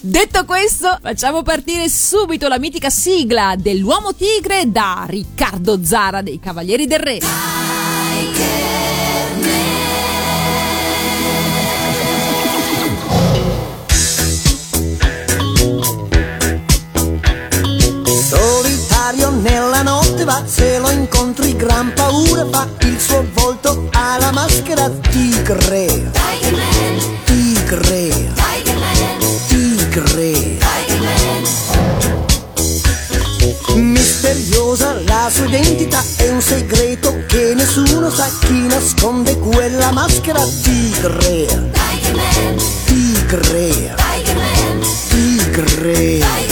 [0.05, 6.88] Detto questo, facciamo partire subito la mitica sigla dell'Uomo Tigre da Riccardo Zara dei Cavalieri
[6.88, 7.21] del Re.
[18.29, 24.33] Solitario nella notte va, se lo incontri gran paura fa, il suo volto ha la
[24.33, 26.11] maschera tigre.
[27.25, 28.32] Tigre.
[29.92, 30.59] Tigre.
[33.74, 41.70] Misteriosa la sua identità è un segreto che nessuno sa chi nasconde quella maschera tigre.
[42.87, 43.94] Tigre.
[45.09, 46.18] Tigre.
[46.18, 46.52] È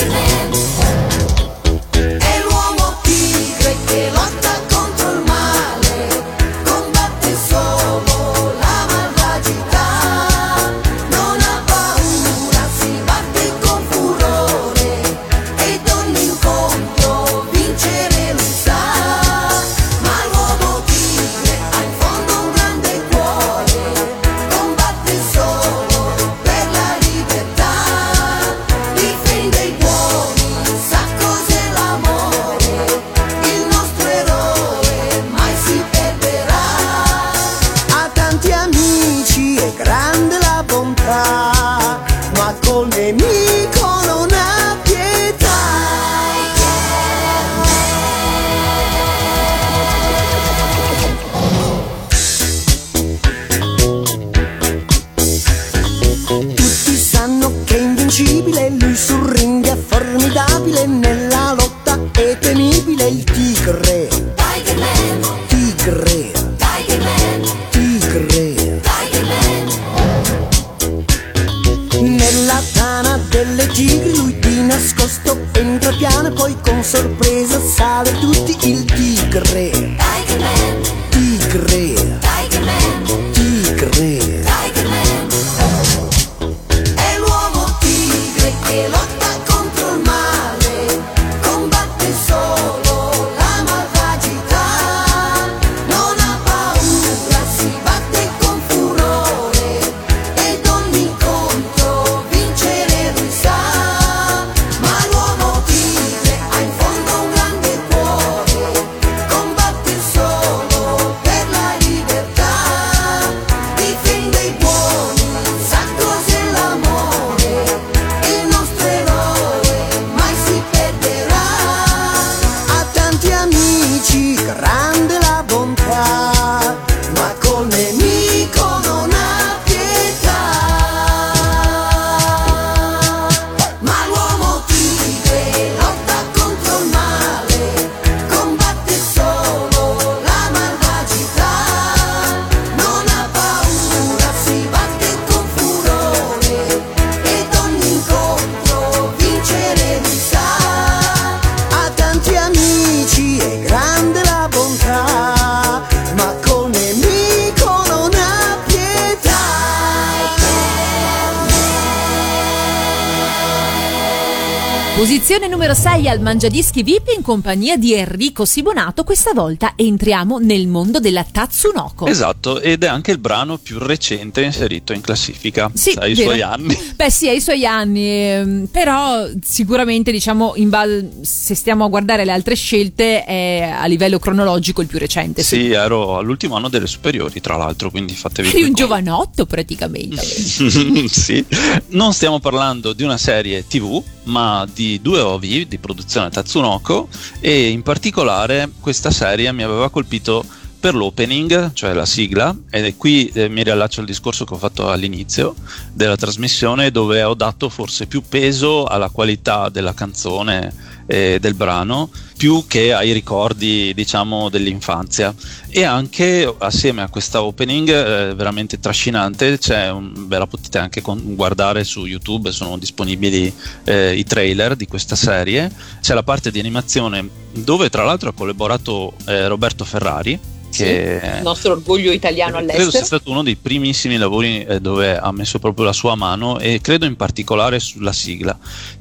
[166.31, 169.03] Mangiadischi VIP in compagnia di Enrico Sibonato.
[169.03, 172.07] Questa volta entriamo nel mondo della Tatsunoko.
[172.07, 175.68] Esatto, ed è anche il brano più recente inserito in classifica.
[175.74, 176.28] Sì, ha i vero.
[176.28, 176.78] suoi anni.
[177.01, 182.26] Beh, sì, ha i suoi anni, ehm, però sicuramente, diciamo, base, se stiamo a guardare
[182.26, 185.42] le altre scelte, è a livello cronologico il più recente.
[185.42, 185.57] Sì.
[185.57, 188.82] Sì, ero all'ultimo anno delle superiori, tra l'altro, quindi fatevi Eri un due conti.
[188.82, 190.20] giovanotto praticamente.
[191.09, 191.42] sì.
[191.86, 197.09] Non stiamo parlando di una serie TV, ma di due OV di produzione Tatsunoko
[197.40, 200.44] e in particolare questa serie mi aveva colpito
[200.81, 204.91] per l'opening, cioè la sigla, ed qui eh, mi riallaccio al discorso che ho fatto
[204.91, 205.55] all'inizio
[205.93, 212.09] della trasmissione dove ho dato forse più peso alla qualità della canzone e del brano
[212.37, 215.35] più che ai ricordi diciamo dell'infanzia.
[215.68, 221.03] E anche assieme a questa opening eh, veramente trascinante c'è un, beh, la potete anche
[221.03, 223.53] con- guardare su youtube sono disponibili
[223.85, 225.70] eh, i trailer di questa serie.
[226.01, 231.43] C'è la parte di animazione dove tra l'altro ha collaborato eh, Roberto Ferrari che il
[231.43, 232.91] nostro orgoglio italiano credo all'estero.
[232.91, 236.81] sia stato uno dei primissimi lavori eh, dove ha messo proprio la sua mano e
[236.81, 238.59] credo in particolare sulla sigla.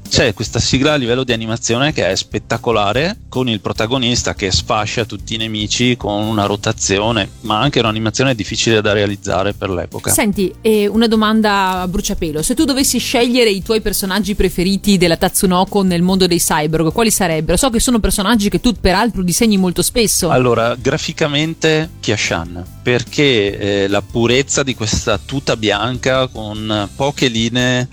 [0.09, 5.05] C'è questa sigla a livello di animazione che è spettacolare con il protagonista che sfascia
[5.05, 10.09] tutti i nemici con una rotazione, ma anche un'animazione difficile da realizzare per l'epoca.
[10.11, 12.41] Senti, eh, una domanda a bruciapelo.
[12.41, 17.11] Se tu dovessi scegliere i tuoi personaggi preferiti della Tatsunoko nel mondo dei cyborg, quali
[17.11, 17.55] sarebbero?
[17.55, 20.31] So che sono personaggi che tu peraltro disegni molto spesso.
[20.31, 27.87] Allora, graficamente Kiashan, perché eh, la purezza di questa tuta bianca con poche linee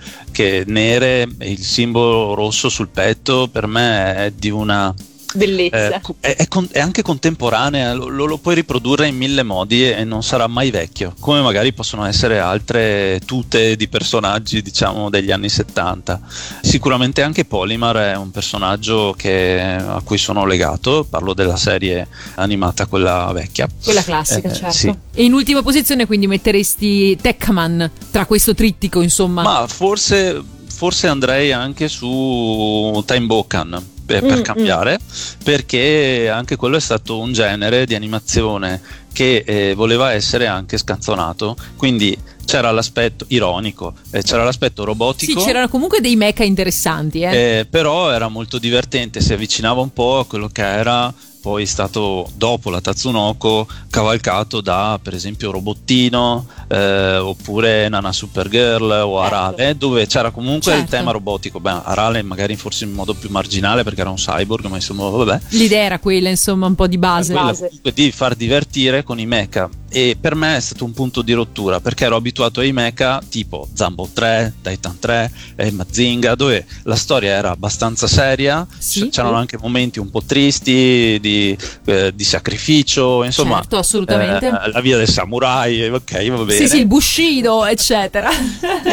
[0.68, 4.94] nere e il simbolo rosso sul petto per me è di una
[5.36, 5.96] Bellezza.
[5.96, 9.88] Eh, è, è con- è anche contemporanea, lo, lo- lo puoi riprodurre in mille modi
[9.90, 15.30] e non sarà mai vecchio, come magari possono essere altre tute di personaggi, diciamo, degli
[15.30, 16.20] anni 70.
[16.62, 22.06] Sicuramente anche Polymar è un personaggio che- a cui sono legato, parlo della serie
[22.36, 23.68] animata, quella vecchia.
[23.82, 24.72] Quella classica, Eh, certo.
[24.74, 24.94] sì.
[25.14, 29.42] E in ultima posizione quindi metteresti Techman tra questo trittico, insomma.
[29.42, 30.42] Ma forse,
[30.76, 34.98] forse andrei anche su Time Bokan per, per Mm, cambiare,
[35.42, 41.56] perché anche quello è stato un genere di animazione che eh, voleva essere anche scanzonato,
[41.76, 45.42] quindi c'era l'aspetto ironico, eh, c'era l'aspetto sì, robotico.
[45.42, 47.60] c'erano comunque dei mecha interessanti, eh.
[47.60, 51.12] eh, però era molto divertente, si avvicinava un po' a quello che era
[51.46, 59.20] poi stato dopo la Tatsunoko cavalcato da per esempio Robottino eh, oppure Nana Supergirl o
[59.20, 60.96] Arale dove c'era comunque il Certo.
[60.96, 64.74] tema robotico beh Arale magari forse in modo più marginale perché era un cyborg ma
[64.74, 67.32] insomma vabbè L'idea era quella, insomma, un po' di base.
[67.32, 71.22] quella comunque di far divertire con i mecha e per me è stato un punto
[71.22, 76.66] di rottura perché ero abituato ai mecha tipo Zambo 3, Titan 3 e Mazinga dove
[76.82, 79.08] la storia era abbastanza seria Sì.
[79.10, 81.35] c'erano anche momenti un po' tristi di,
[81.84, 84.46] eh, di sacrificio insomma Certo, assolutamente.
[84.46, 88.30] eh, la via del samurai ok va bene Sì, sì, il Bushido, eccetera.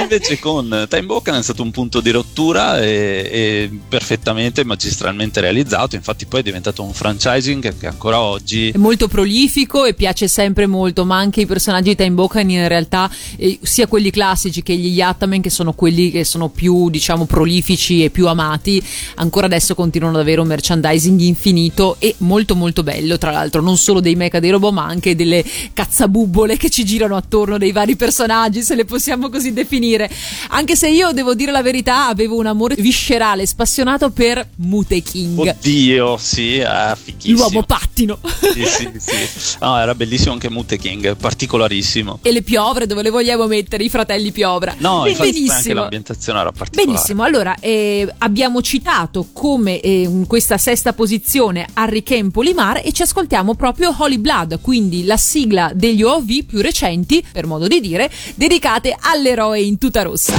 [0.02, 5.96] Invece con Time Bokan è stato un punto di rottura e, e perfettamente, magistralmente realizzato.
[5.96, 10.68] Infatti, poi è diventato un franchising che, ancora oggi È molto prolifico e piace sempre
[10.68, 14.76] molto, ma anche i personaggi di Time Bokan in realtà, eh, sia quelli classici che
[14.76, 18.84] gli Yatamen, che sono quelli che sono più, diciamo, prolifici e più amati,
[19.16, 23.78] ancora adesso continuano ad avere un merchandising infinito e molto molto bello, tra l'altro, non
[23.78, 27.96] solo dei mecha dei robot, ma anche delle cazzabubbole che ci girano attorno dei vari
[27.96, 30.10] personaggi, se le possiamo così definire.
[30.50, 35.38] Anche se io devo dire la verità, avevo un amore viscerale, spassionato per Mute King.
[35.40, 37.38] Oddio, sì, è fighissimo.
[37.38, 38.20] L'uomo pattino
[38.54, 39.58] Sì, sì, sì.
[39.60, 42.20] No, era bellissimo anche Mute King, particolarissimo.
[42.22, 46.40] e le piovre dove le vogliamo mettere i fratelli piovra No, infatti anche benissimo l'ambientazione
[46.40, 46.92] era particolare.
[46.92, 52.92] Benissimo, allora eh, abbiamo citato come eh, in questa sesta posizione Harry Kane Polimar e
[52.92, 57.80] ci ascoltiamo proprio Holy Blood, quindi la sigla degli OV più recenti, per modo di
[57.80, 60.36] dire, dedicate all'eroe in tuta rossa.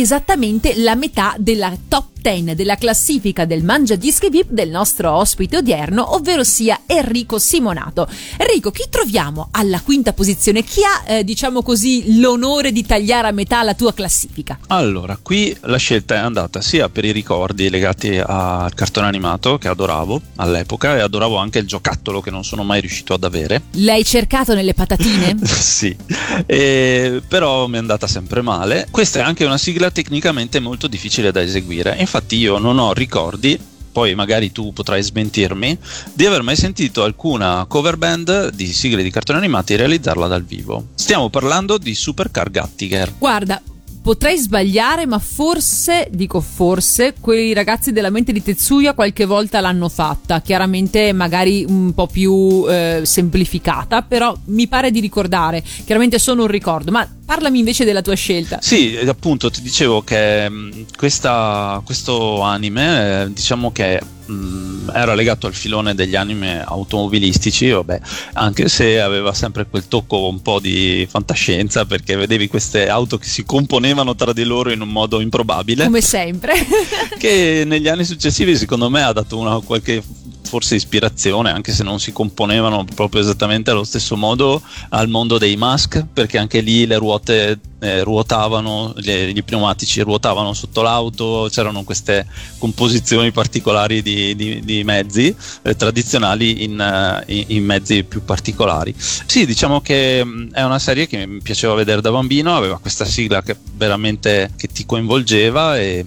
[0.00, 5.58] esattamente la metà della top 10 della classifica del Mangia Dischi VIP del nostro ospite
[5.58, 8.08] odierno, ovvero sia Enrico Simonato.
[8.36, 10.62] Enrico, chi troviamo alla quinta posizione?
[10.62, 14.58] Chi ha, eh, diciamo così, l'onore di tagliare a metà la tua classifica?
[14.66, 19.68] Allora, qui la scelta è andata sia per i ricordi legati al cartone animato che
[19.68, 23.62] adoravo all'epoca e adoravo anche il giocattolo che non sono mai riuscito ad avere.
[23.76, 25.38] L'hai cercato nelle patatine?
[25.46, 25.96] sì,
[26.44, 28.86] e, però mi è andata sempre male.
[28.90, 31.96] Questa è anche una sigla tecnicamente molto difficile da eseguire.
[31.98, 33.58] Infatti io non ho ricordi
[33.90, 35.78] poi magari tu potrai smentirmi,
[36.12, 40.88] di aver mai sentito alcuna cover band di sigle di cartoni animati realizzarla dal vivo.
[40.94, 43.14] Stiamo parlando di Supercar Gattiger.
[43.18, 43.60] Guarda,
[44.02, 49.90] Potrei sbagliare, ma forse, dico forse, quei ragazzi della mente di Tetsuya qualche volta l'hanno
[49.90, 56.42] fatta, chiaramente magari un po' più eh, semplificata, però mi pare di ricordare, chiaramente sono
[56.42, 58.58] un ricordo, ma parlami invece della tua scelta.
[58.60, 65.46] Sì, appunto, ti dicevo che mh, questa, questo anime, eh, diciamo che mh, era legato
[65.46, 68.00] al filone degli anime automobilistici, vabbè,
[68.32, 73.26] anche se aveva sempre quel tocco un po' di fantascienza perché vedevi queste auto che
[73.26, 75.84] si componevano tra di loro in un modo improbabile.
[75.84, 76.54] Come sempre.
[77.16, 80.02] che negli anni successivi secondo me ha dato una qualche
[80.42, 85.56] forse ispirazione, anche se non si componevano proprio esattamente allo stesso modo, al mondo dei
[85.56, 91.82] mask, perché anche lì le ruote eh, ruotavano, gli, gli, pneumatici ruotavano sotto l'auto, c'erano
[91.82, 92.26] queste
[92.58, 98.94] composizioni particolari di, di, di mezzi eh, tradizionali in, uh, in, in, mezzi più particolari.
[98.96, 103.04] Sì, diciamo che mm, è una serie che mi piaceva vedere da bambino, aveva questa
[103.04, 106.04] sigla che veramente che ti coinvolgeva e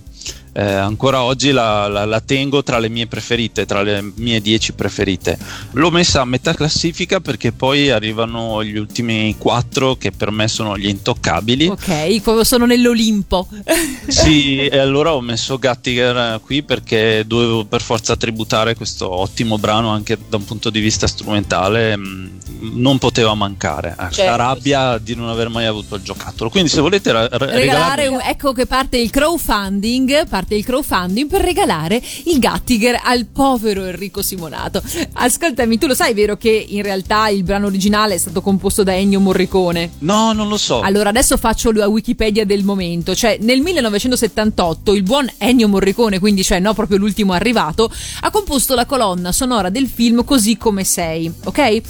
[0.54, 4.74] eh, ancora oggi la, la, la, tengo tra le mie preferite, tra le mie 10
[4.74, 5.38] preferite.
[5.72, 10.78] L'ho messa a metà classifica perché poi arrivano gli ultimi 4 che per me sono
[10.78, 11.68] gli intoccabili.
[11.68, 13.48] Ok, sono nell'Olimpo.
[14.08, 19.90] sì, e allora ho messo Gattiger qui perché dovevo per forza tributare questo ottimo brano
[19.90, 21.98] anche da un punto di vista strumentale.
[21.98, 22.28] Mm,
[22.74, 23.96] non poteva mancare.
[23.98, 24.24] Certo.
[24.24, 26.52] La rabbia di non aver mai avuto il giocattolo.
[26.52, 28.08] Quindi se volete ra- regalare...
[28.08, 33.26] Un, ecco che parte il crowdfunding, parte parte il crowdfunding per regalare il Gattiger al
[33.26, 34.82] povero Enrico Simonato.
[35.14, 38.94] Ascoltami, tu lo sai, vero che in realtà il brano originale è stato composto da
[38.94, 39.92] Ennio Morricone?
[40.00, 40.82] No, non lo so.
[40.82, 46.44] Allora adesso faccio la Wikipedia del momento, cioè nel 1978 il buon Ennio Morricone, quindi
[46.44, 47.92] cioè no proprio l'ultimo arrivato,
[48.22, 51.82] ha composto la colonna sonora del film Così come sei, ok?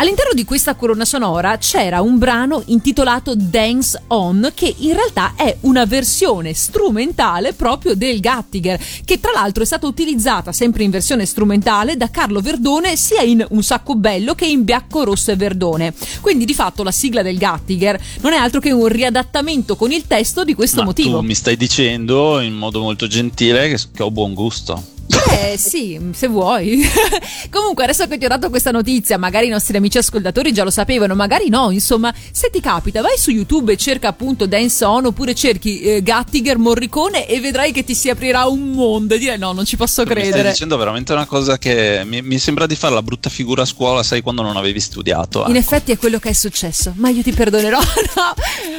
[0.00, 5.56] All'interno di questa corona sonora c'era un brano intitolato Dance On che in realtà è
[5.62, 11.26] una versione strumentale proprio del Gattiger che tra l'altro è stata utilizzata sempre in versione
[11.26, 15.92] strumentale da Carlo Verdone sia in Un sacco bello che in Bianco Rosso e Verdone.
[16.20, 20.06] Quindi di fatto la sigla del Gattiger non è altro che un riadattamento con il
[20.06, 21.18] testo di questo Ma motivo.
[21.18, 24.96] Tu mi stai dicendo in modo molto gentile che ho buon gusto.
[25.08, 26.82] Eh sì, se vuoi.
[27.50, 30.70] Comunque, adesso che ti ho dato questa notizia, magari i nostri amici ascoltatori già lo
[30.70, 31.70] sapevano, magari no.
[31.70, 36.02] Insomma, se ti capita, vai su YouTube e cerca appunto Dance On oppure cerchi eh,
[36.02, 39.14] Gattiger Morricone e vedrai che ti si aprirà un mondo.
[39.14, 40.26] E dire no, non ci posso credere.
[40.26, 43.62] Mi stai dicendo veramente una cosa che mi, mi, sembra di fare la brutta figura
[43.62, 45.44] a scuola, sai, quando non avevi studiato.
[45.46, 45.58] In ecco.
[45.58, 47.78] effetti è quello che è successo, ma io ti perdonerò.
[48.16, 48.34] no,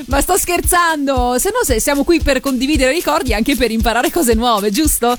[0.06, 1.38] ma sto scherzando.
[1.40, 5.18] Se no, se siamo qui per condividere ricordi anche per imparare cose nuove, giusto?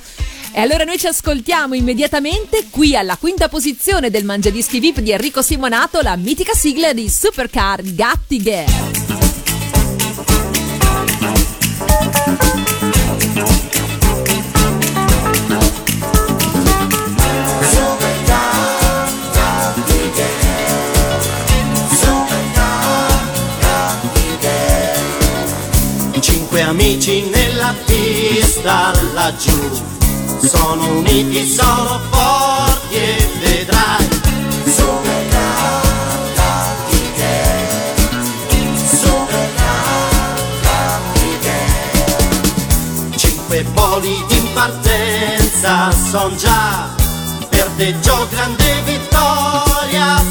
[0.53, 5.41] E allora noi ci ascoltiamo immediatamente qui alla quinta posizione del Mangiadischi VIP di Enrico
[5.41, 8.67] Simonato la mitica sigla di Supercar Gattiger.
[26.21, 29.90] Cinque amici nella pista laggiù
[30.43, 34.09] sono uniti, sono forti e vedrai.
[43.17, 46.89] Cinque poli in partenza son già,
[47.49, 50.23] per te Gio grande vittoria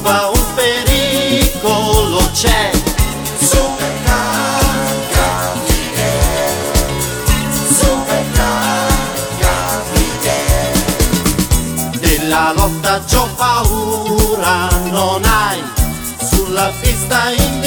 [0.00, 2.70] curva un pericolo c'è.
[11.98, 15.62] Della lotta c'ho paura, non hai,
[16.18, 17.59] sulla pista invincibile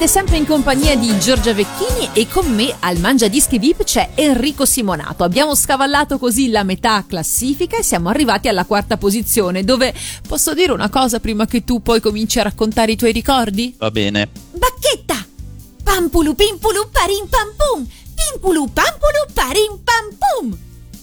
[0.00, 4.12] Siete sempre in compagnia di Giorgia Vecchini e con me al Mangia Dischi VIP c'è
[4.14, 5.24] Enrico Simonato.
[5.24, 9.92] Abbiamo scavallato così la metà classifica e siamo arrivati alla quarta posizione dove
[10.26, 13.74] posso dire una cosa prima che tu poi cominci a raccontare i tuoi ricordi?
[13.76, 14.30] Va bene.
[14.52, 15.22] Bacchetta!
[15.84, 17.86] Pampulu pimpulu parim pam pum!
[18.14, 20.58] Pimpulu pampulu parim pam pum!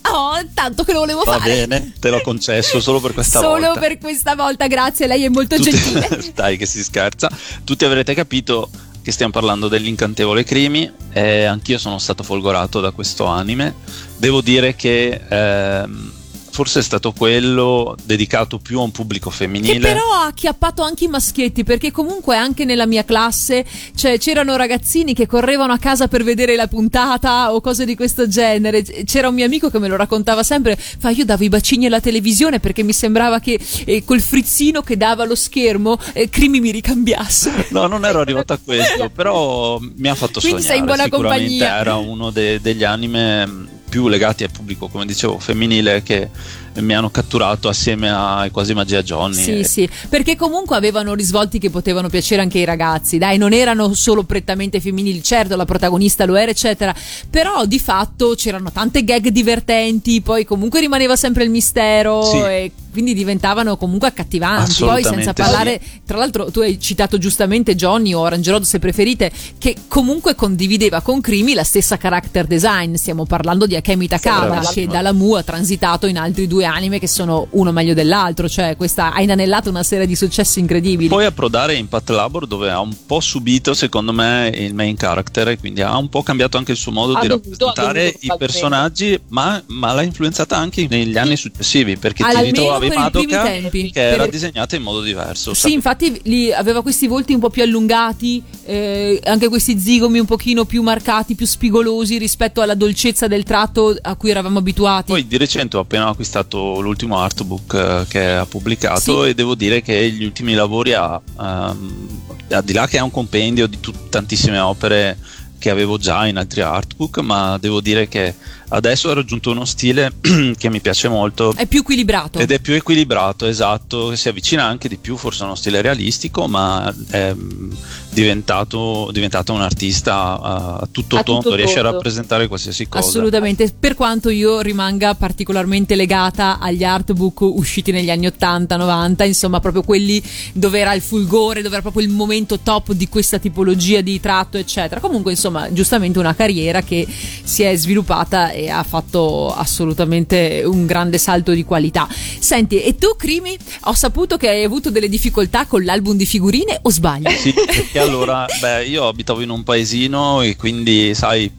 [0.09, 1.67] Oh, tanto che lo volevo Va fare!
[1.67, 3.79] bene, te l'ho concesso solo per questa Solo volta.
[3.79, 6.07] per questa volta, grazie, lei è molto gentile.
[6.07, 7.29] Tutti, dai che si scherza.
[7.63, 8.69] Tutti avrete capito
[9.07, 13.73] che stiamo parlando dell'incantevole Crimi e anch'io sono stato folgorato da questo anime.
[14.17, 16.11] Devo dire che ehm,
[16.57, 19.77] forse è stato quello dedicato più a un pubblico Che femminile.
[19.77, 23.63] però ha acchiappato anche i maschietti, perché comunque anche nella mia classe
[23.95, 28.27] cioè, c'erano ragazzini che correvano a casa per vedere la puntata o cose di questo
[28.27, 28.81] genere.
[28.81, 32.01] C'era un mio amico che me lo raccontava sempre, fa io davo i bacini alla
[32.01, 36.71] televisione perché mi sembrava che eh, col frizzino che dava lo schermo eh, Crimi mi
[36.71, 37.65] ricambiasse.
[37.77, 40.63] No, non ero arrivato a questo, però mi ha fatto Quindi sognare.
[40.63, 41.77] sei in buona compagnia.
[41.77, 46.29] era uno de- degli anime mh, più legati al pubblico, come dicevo, femminile che
[46.77, 49.41] mi hanno catturato assieme ai quasi Magia Johnny.
[49.41, 53.53] Sì, E- sì, perché comunque avevano risvolti che potevano piacere anche ai ragazzi, dai, non
[53.53, 56.93] erano solo prettamente femminili, certo la protagonista lo era, eccetera,
[57.29, 62.37] però di fatto c'erano tante gag divertenti, poi comunque rimaneva sempre il mistero Sì.
[62.37, 64.83] e quindi diventavano comunque accattivanti.
[64.83, 69.31] Poi senza parlare, tra l'altro tu hai citato giustamente Johnny o Orange Road se preferite,
[69.59, 74.73] che comunque condivideva con Crimi la stessa character design, stiamo parlando di Akemi Takada bravissima.
[74.73, 78.75] che dalla Mu ha transitato in altri due anime che sono uno meglio dell'altro, cioè
[78.75, 81.07] questa ha inanellato una serie di successi incredibili.
[81.07, 85.49] Poi approdare in Pat Labor dove ha un po' subito secondo me il main character
[85.49, 88.33] e quindi ha un po' cambiato anche il suo modo Ha di dovuto, rappresentare dovuto,
[88.33, 93.11] i personaggi ma, ma l'ha influenzata anche negli anni successivi perché ti ritrovavi per i
[93.11, 93.91] primi Madoka tempi.
[93.91, 95.53] che era Per- disegnata in modo diverso.
[95.53, 100.25] Sì, infatti li- aveva questi volti un po' più allungati, eh, anche questi zigomi un
[100.25, 105.11] pochino più marcati, più spigolosi rispetto alla dolcezza del tratto a cui eravamo abituati.
[105.11, 109.29] Poi di recente ho appena acquistato l'ultimo artbook eh, che ha pubblicato Sì.
[109.29, 112.07] e devo dire che gli ultimi lavori ha, ehm,
[112.49, 115.17] al di là che è un compendio di tut- tantissime opere
[115.59, 118.35] che avevo già in altri artbook, ma devo dire che
[118.69, 120.11] adesso ha raggiunto uno stile
[120.57, 122.39] che mi piace molto È più equilibrato.
[122.39, 126.47] ed è più equilibrato, esatto, si avvicina anche di più forse a uno stile realistico,
[126.47, 127.71] ma è mm,
[128.11, 131.91] diventato, diventato un artista a, a tutto A tutto tondo, riesce a tondo.
[131.97, 133.07] rappresentare qualsiasi cosa.
[133.07, 139.83] Assolutamente, per quanto io rimanga particolarmente legata agli artbook usciti negli anni 80-90, insomma proprio
[139.83, 140.21] quelli
[140.53, 144.57] dove era il fulgore, dove era proprio il momento top di questa tipologia di tratto,
[144.57, 144.99] eccetera.
[144.99, 147.07] Comunque, insomma, giustamente una carriera che
[147.43, 152.07] si è sviluppata e ha fatto assolutamente un grande salto di qualità.
[152.39, 156.79] Senti, e tu, Crimi, ho saputo che hai avuto delle difficoltà con l'album di figurine
[156.81, 157.29] o sbaglio?
[157.29, 161.51] Sì, perché allora, beh, io abitavo in un paesino e quindi, sai,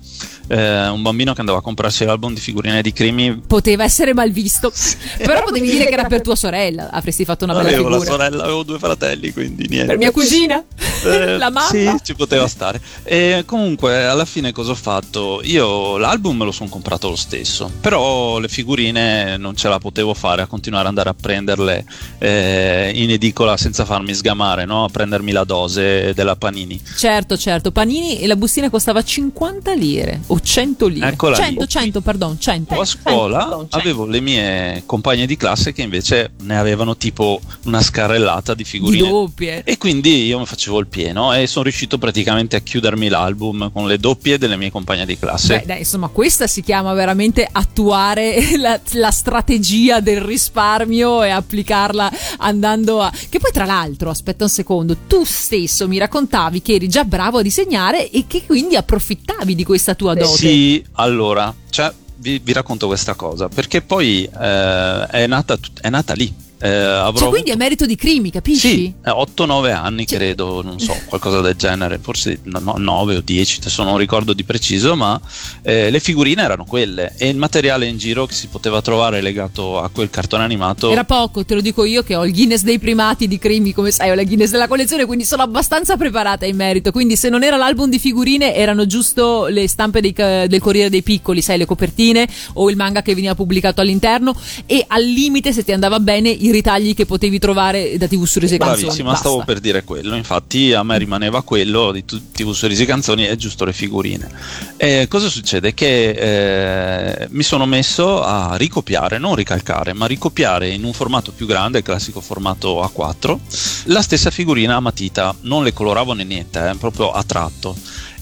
[0.48, 3.42] eh, un bambino che andava a comprarsi l'album di figurine di crimi.
[3.46, 4.72] Poteva essere mal visto,
[5.18, 8.10] però potevi dire che era per tua sorella, avresti fatto una bella Avevo la figura.
[8.10, 9.86] sorella, avevo due fratelli, quindi niente.
[9.86, 10.62] Per mia cugina?
[11.04, 11.68] Eh, La mamma?
[11.68, 12.80] Sì, ci poteva stare.
[13.04, 15.40] E comunque, alla fine cosa ho fatto?
[15.44, 20.14] Io l'album me lo sono comprato lo stesso, però le figurine non ce la potevo
[20.14, 21.84] fare a continuare ad andare a prenderle
[22.18, 24.84] eh, in edicola senza farmi sgamare, no?
[24.84, 26.80] a prendermi la dose della Panini.
[26.96, 27.70] Certo, certo.
[27.70, 31.08] Panini e la bustina costava 50 lire o 100 lire.
[31.08, 31.42] Eccola lì.
[31.44, 32.80] 100, 100, pardon, 100.
[32.80, 33.76] a scuola Cento, cento.
[33.76, 38.68] avevo le mie compagne di classe che invece ne avevano tipo una scarrellata di Di
[38.68, 39.08] figurine.
[39.08, 39.62] doppie.
[39.64, 43.86] E quindi io mi facevo il pieno e sono riuscito praticamente a chiudermi l'album con
[43.86, 45.58] le doppie delle mie compagne di classe.
[45.58, 52.10] Beh, dai, insomma, questa si chiama veramente attuare la, la strategia del risparmio e applicarla
[52.38, 53.10] andando a.
[53.28, 57.38] Che poi, tra l'altro, aspetta un secondo, tu stesso mi raccontavi che eri già bravo
[57.38, 60.27] a disegnare e che quindi approfittavi di questa tua dote.
[60.36, 66.14] Sì, allora, cioè, vi, vi racconto questa cosa perché poi eh, è, nata, è nata
[66.14, 66.46] lì.
[66.60, 68.68] Eh, avrò Cioè, quindi è avuto- merito di crimi, capisci?
[68.68, 73.82] Sì, 8-9 anni Cioè- credo, non so, qualcosa del genere, forse 9 o 10, adesso
[73.84, 75.20] non ricordo di preciso, ma
[75.62, 79.78] eh, le figurine erano quelle e il materiale in giro che si poteva trovare legato
[79.80, 82.78] a quel cartone animato Era poco, te lo dico io che ho il Guinness dei
[82.78, 86.56] primati di crimi, come sai, ho la Guinness della collezione, quindi sono abbastanza preparata in
[86.56, 86.90] merito.
[86.90, 91.02] Quindi se non era l'album di figurine, erano giusto le stampe dei del Corriere dei
[91.02, 94.34] Piccoli, sai, le copertine o il manga che veniva pubblicato all'interno
[94.66, 98.54] e al limite, se ti andava bene, i ritagli che potevi trovare da TV Sorrisi
[98.54, 98.80] e Canzoni.
[98.82, 99.28] Bravissima, Basta.
[99.28, 100.14] stavo per dire quello.
[100.14, 104.28] Infatti, a me rimaneva quello di i sorrisi canzoni e giusto le figurine.
[104.76, 105.74] E cosa succede?
[105.74, 111.46] Che eh, mi sono messo a ricopiare, non ricalcare, ma ricopiare in un formato più
[111.46, 113.38] grande, il classico formato A4,
[113.84, 115.34] la stessa figurina a matita.
[115.42, 117.76] Non le coloravo né niente, eh, proprio a tratto.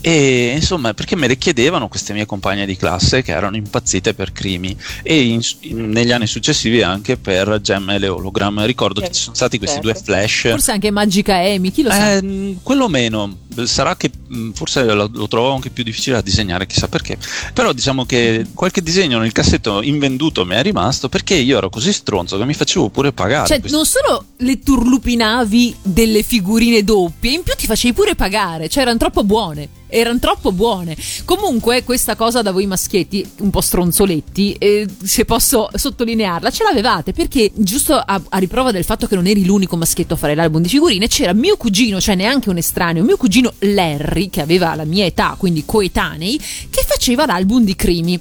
[0.09, 4.31] E insomma, perché me le chiedevano queste mie compagne di classe che erano impazzite per
[4.31, 8.65] crimi e in- in- negli anni successivi anche per gemme e ologram.
[8.65, 10.51] Ricordo che ci sono stati questi due flash.
[10.51, 12.13] Forse anche Magica Amy, chi lo sa?
[12.13, 16.23] Eh, mh, quello meno, sarà che mh, forse lo, lo trovavo anche più difficile da
[16.23, 17.17] disegnare, chissà perché.
[17.53, 21.93] Però diciamo che qualche disegno nel cassetto invenduto mi è rimasto perché io ero così
[21.93, 23.47] stronzo che mi facevo pure pagare.
[23.47, 28.69] Cioè, questi- non solo le turlupinavi delle figurine doppie, in più ti facevi pure pagare,
[28.69, 29.69] cioè erano troppo buone.
[29.89, 30.97] Erano troppo buone.
[31.25, 37.13] Comunque, questa cosa da voi maschietti, un po' stronzoletti, eh, se posso sottolinearla, ce l'avevate
[37.13, 40.61] perché, giusto a, a riprova del fatto che non eri l'unico maschietto a fare l'album
[40.61, 44.85] di figurine, c'era mio cugino, cioè neanche un estraneo, mio cugino Larry, che aveva la
[44.85, 46.39] mia età, quindi coetanei,
[46.71, 48.21] che faceva l'album di crimi.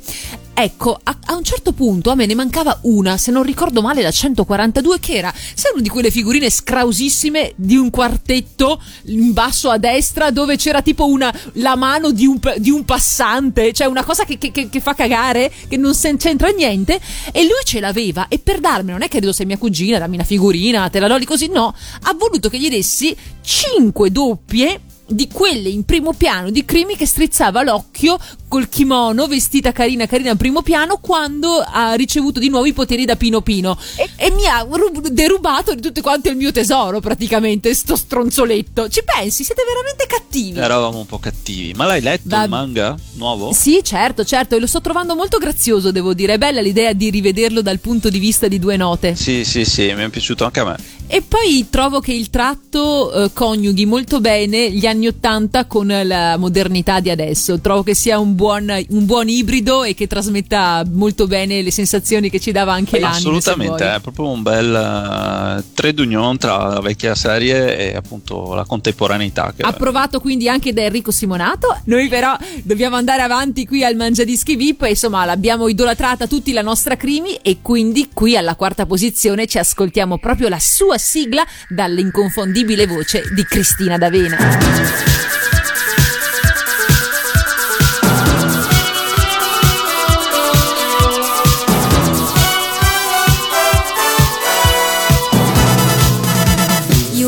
[0.58, 4.02] Ecco, a, a un certo punto a me ne mancava una, se non ricordo male,
[4.02, 9.70] la 142, che era, sai, una di quelle figurine scrausissime di un quartetto in basso
[9.70, 14.06] a destra dove c'era tipo una, la mano di un, di un passante, cioè una
[14.06, 17.02] cosa che, che- che- fa cagare, che non c'entra niente,
[17.34, 20.16] e lui ce l'aveva e per darmi, non è che devo sei mia cugina, dammi
[20.16, 25.28] una figurina, te la do così, no, ha voluto che gli dessi 5 doppie di
[25.32, 30.38] quelle in primo piano di Crimi che strizzava l'occhio col kimono vestita carina carina in
[30.38, 34.46] primo piano quando ha ricevuto di nuovo i poteri da Pino Pino e, e mi
[34.48, 39.64] ha rub- derubato di tutte quante il mio tesoro praticamente sto stronzoletto ci pensi siete
[39.68, 41.74] veramente cattivi Eravamo un po' cattivi.
[41.76, 43.54] Ma l'hai letto Va- il manga nuovo?
[43.54, 46.34] sì, certo, certo, e lo sto trovando molto grazioso, devo dire.
[46.34, 49.16] È bella l'idea di rivederlo dal punto di vista di due note.
[49.16, 50.76] Sì, sì, sì, mi è piaciuto anche a me.
[51.08, 56.36] E poi trovo che il tratto eh, coniughi molto bene gli anni Ottanta con la
[56.38, 57.60] modernità di adesso.
[57.60, 62.30] Trovo che sia un buon, un buon ibrido e che trasmetta molto bene le sensazioni
[62.30, 66.80] che ci dava anche se Assolutamente, è proprio un bel eh, trade union tra la
[66.80, 69.54] vecchia serie e appunto la contemporaneità.
[69.62, 71.78] Approvato quindi anche da Enrico Simonato.
[71.86, 74.84] Noi però dobbiamo andare avanti qui al Mangiadischi VIP.
[74.84, 79.60] e, Insomma, l'abbiamo idolatrata tutti la nostra Crimi e quindi qui alla quarta posizione ci
[79.60, 84.38] ascoltiamo proprio la sua sigla dall'inconfondibile voce di Cristina D'Avena.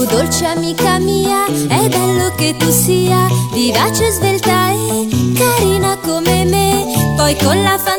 [0.10, 7.14] Dolce amica mia, è bello che tu sia vivace, svelta e carina come me.
[7.16, 7.97] Poi con la fantasia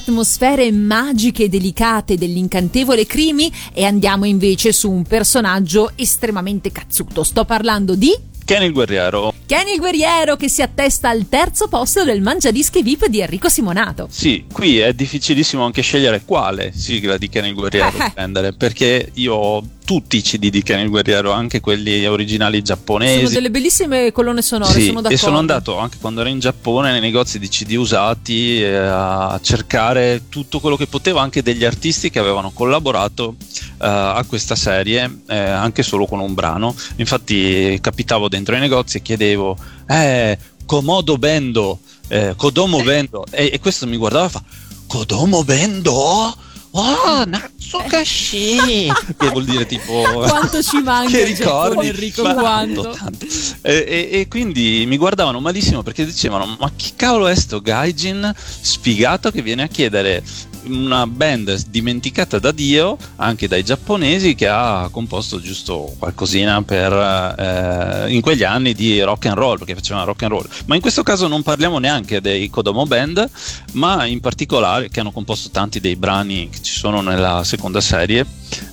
[0.00, 7.22] atmosfere magiche e delicate dell'incantevole Crimi e andiamo invece su un personaggio estremamente cazzuto.
[7.22, 9.32] Sto parlando di Kenny il guerriero.
[9.46, 14.08] Kenny il guerriero che si attesta al terzo posto del Mangiadischi VIP di Enrico Simonato.
[14.10, 19.34] Sì, qui è difficilissimo anche scegliere quale sigla di Kenny il guerriero prendere, perché io
[19.34, 23.16] ho tutti i CD di Kenny il guerriero, anche quelli originali giapponesi.
[23.22, 25.16] Sono delle bellissime colonne sonore, Sì, sono d'accordo.
[25.16, 29.40] e sono andato anche quando ero in Giappone nei negozi di CD usati eh, a
[29.42, 35.22] cercare tutto quello che potevo, anche degli artisti che avevano collaborato eh, a questa serie,
[35.26, 36.72] eh, anche solo con un brano.
[36.98, 39.56] Infatti capitavo dentro i negozi e chiedevo,
[39.88, 44.42] eh, Komodo Bendo, eh, Kodomo Bendo, e, e questo mi guardava e fa,
[44.86, 46.36] Kodomo Bendo?
[46.72, 48.92] Oh, Natsukashi!
[49.18, 50.02] che vuol dire tipo...
[50.26, 51.88] Quanto ci manca che ricordi?
[51.88, 52.82] Enrico, Ma quanto?
[52.82, 53.26] tanto, tanto.
[53.62, 58.32] E, e- e quindi mi guardavano malissimo perché dicevano: Ma chi cavolo è sto gaijin
[58.36, 60.22] sfigato che viene a chiedere
[60.64, 68.12] una band dimenticata da Dio, anche dai giapponesi, che ha composto giusto qualcosina per eh,
[68.12, 70.48] in quegli anni di rock and roll, perché facevano rock and roll.
[70.66, 73.28] Ma in questo caso non parliamo neanche dei Kodomo Band,
[73.72, 78.26] ma in particolare che hanno composto tanti dei brani che ci sono nella seconda serie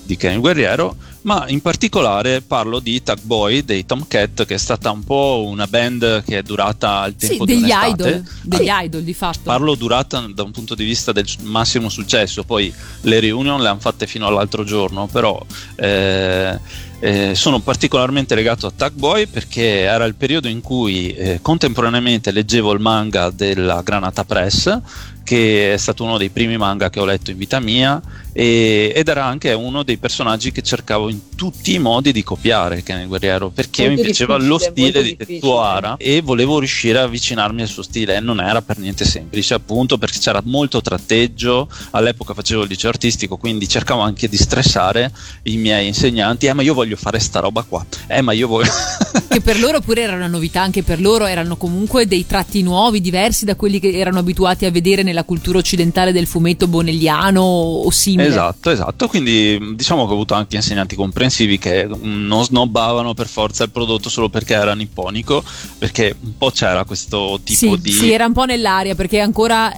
[0.03, 4.91] di Ken Guerriero, ma in particolare parlo di Tag Boy dei Tomcat, che è stata
[4.91, 9.13] un po' una band che è durata Sì, tempo di degli idol, degli idol di
[9.13, 9.39] fatto.
[9.43, 13.79] Parlo durata da un punto di vista del massimo successo, poi le reunion le hanno
[13.79, 15.43] fatte fino all'altro giorno, però
[15.75, 16.59] eh,
[16.99, 22.31] eh, sono particolarmente legato a Tag Boy perché era il periodo in cui eh, contemporaneamente
[22.31, 24.79] leggevo il manga della Granata Press,
[25.23, 28.01] che è stato uno dei primi manga che ho letto in vita mia
[28.37, 32.83] e- ed era anche uno dei personaggi che cercavo in tutti i modi di copiare
[32.83, 35.17] Ken il Guerriero perché Molto mi piaceva lo stile di.
[35.17, 39.55] Tetsuara e volevo riuscire a avvicinarmi al suo stile e non era per niente semplice
[39.55, 45.11] appunto perché c'era molto tratteggio all'epoca facevo il liceo artistico quindi cercavo anche di stressare
[45.43, 48.69] i miei insegnanti eh ma io voglio fare sta roba qua eh ma io voglio
[49.27, 53.01] che per loro pure era una novità, anche per loro erano comunque dei tratti nuovi,
[53.01, 57.89] diversi da quelli che erano abituati a vedere nella cultura occidentale del fumetto bonelliano o
[57.91, 58.26] simile.
[58.27, 59.07] Esatto, esatto.
[59.07, 63.69] Quindi diciamo che ho avuto anche insegnanti comprensivi che mm, non snobbavano per forza il
[63.71, 65.43] prodotto solo perché era nipponico,
[65.77, 67.91] perché un po' c'era questo tipo Sì, di.
[67.91, 69.71] sì, era un po' nell'aria perché ancora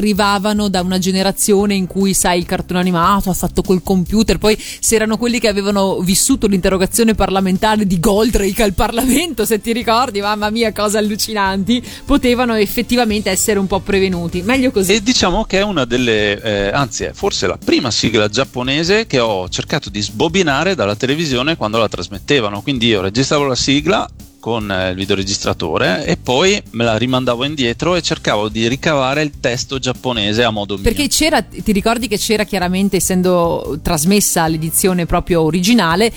[0.00, 4.38] arrivavano da una generazione in cui, sai, il cartone animato ha fatto col computer.
[4.38, 9.72] Poi se erano quelli che avevano vissuto l'interrogazione parlamentare di Goldrake al Parlamento, se ti
[9.72, 14.42] ricordi, mamma mia, cose allucinanti, potevano effettivamente essere un po' prevenuti.
[14.42, 14.94] Meglio così.
[14.94, 19.18] E diciamo che è una delle, eh, anzi è forse la prima sigla giapponese che
[19.18, 22.62] ho cercato di sbobinare dalla televisione quando la trasmettevano.
[22.62, 24.08] Quindi io registravo la sigla
[24.46, 29.32] con eh, il videoregistratore e poi me la rimandavo indietro e cercavo di ricavare il
[29.40, 30.84] testo giapponese a modo mio.
[30.84, 36.12] Perché c'era, ti ricordi che c'era chiaramente, essendo trasmessa l'edizione proprio originale,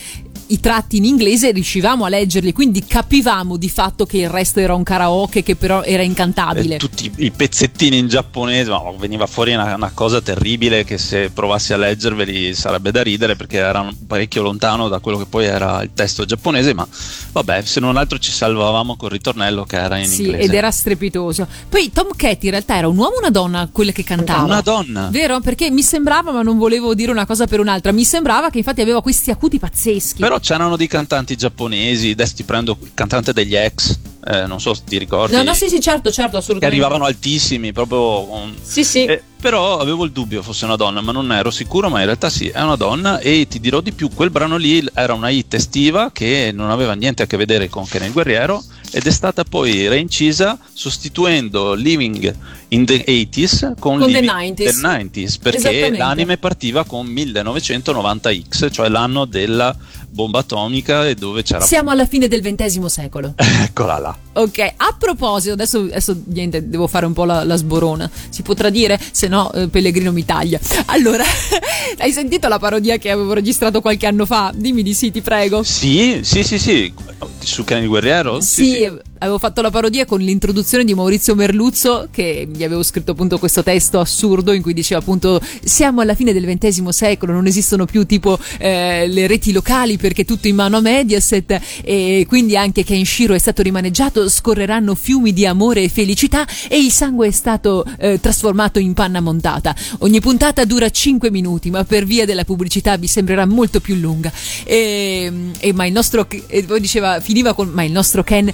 [0.52, 4.74] i tratti in inglese riuscivamo a leggerli, quindi capivamo di fatto che il resto era
[4.74, 6.76] un karaoke che però era incantabile.
[6.76, 11.30] Eh, tutti i pezzettini in giapponese, ma veniva fuori una, una cosa terribile che se
[11.30, 15.84] provassi a leggerveli sarebbe da ridere perché era parecchio lontano da quello che poi era
[15.84, 16.88] il testo giapponese, ma
[17.32, 20.43] vabbè, se non altro ci salvavamo col ritornello che era in Sì, inglese.
[20.43, 21.47] ed era strepitoso.
[21.70, 24.43] Poi Tom Cat in realtà era un uomo o una donna quella che cantava?
[24.43, 25.10] una donna.
[25.12, 25.39] Vero?
[25.41, 28.82] Perché mi sembrava, ma non volevo dire una cosa per un'altra, mi sembrava che infatti
[28.82, 30.20] aveva questi acuti pazzeschi.
[30.22, 34.74] Però c'erano dei cantanti giapponesi, adesso ti prendo il cantante degli ex, eh, non so
[34.74, 35.36] se ti ricordi.
[35.36, 36.66] No, no, sì, sì, certo, certo, che assolutamente.
[36.66, 39.06] arrivavano altissimi, proprio con- Sì, sì.
[39.06, 42.06] eh, però avevo il dubbio fosse una donna, ma non ne ero sicuro, ma in
[42.06, 45.30] realtà sì, è una donna e ti dirò di più, quel brano lì era una
[45.30, 49.12] hit estiva che non aveva niente a che vedere con Ken il Guerriero ed è
[49.12, 52.36] stata poi reincisa sostituendo Living
[52.70, 54.64] in the 80s con, Con the Living 90s.
[54.64, 59.76] del 90s perché l'anime partiva con 1990X, cioè l'anno della
[60.10, 63.36] bomba atomica e dove c'era Siamo alla fine del XX secolo.
[63.38, 64.18] eccola là.
[64.34, 68.10] Ok, a proposito, adesso, adesso niente, devo fare un po' la, la sborona.
[68.30, 70.59] Si potrà dire, se no eh, Pellegrino mi taglia.
[70.88, 71.23] Allora,
[71.99, 74.51] hai sentito la parodia che avevo registrato qualche anno fa?
[74.53, 75.63] Dimmi di sì, ti prego.
[75.63, 76.93] Sì, sì, sì, sì,
[77.39, 78.41] su il Guerriero?
[78.41, 78.89] Sì,
[79.20, 83.63] avevo fatto la parodia con l'introduzione di Maurizio Merluzzo, che gli avevo scritto appunto questo
[83.63, 88.05] testo assurdo in cui diceva appunto siamo alla fine del XX secolo, non esistono più
[88.05, 93.34] tipo eh, le reti locali perché tutto in mano a Mediaset e quindi anche Kenshiro
[93.34, 98.20] è stato rimaneggiato, scorreranno fiumi di amore e felicità e il sangue è stato eh,
[98.20, 99.76] trasformato in panna montata.
[99.99, 104.32] Ogni puntata dura 5 minuti, ma per via della pubblicità vi sembrerà molto più lunga.
[104.63, 108.51] E, e ma il nostro e poi diceva finiva con ma il nostro Ken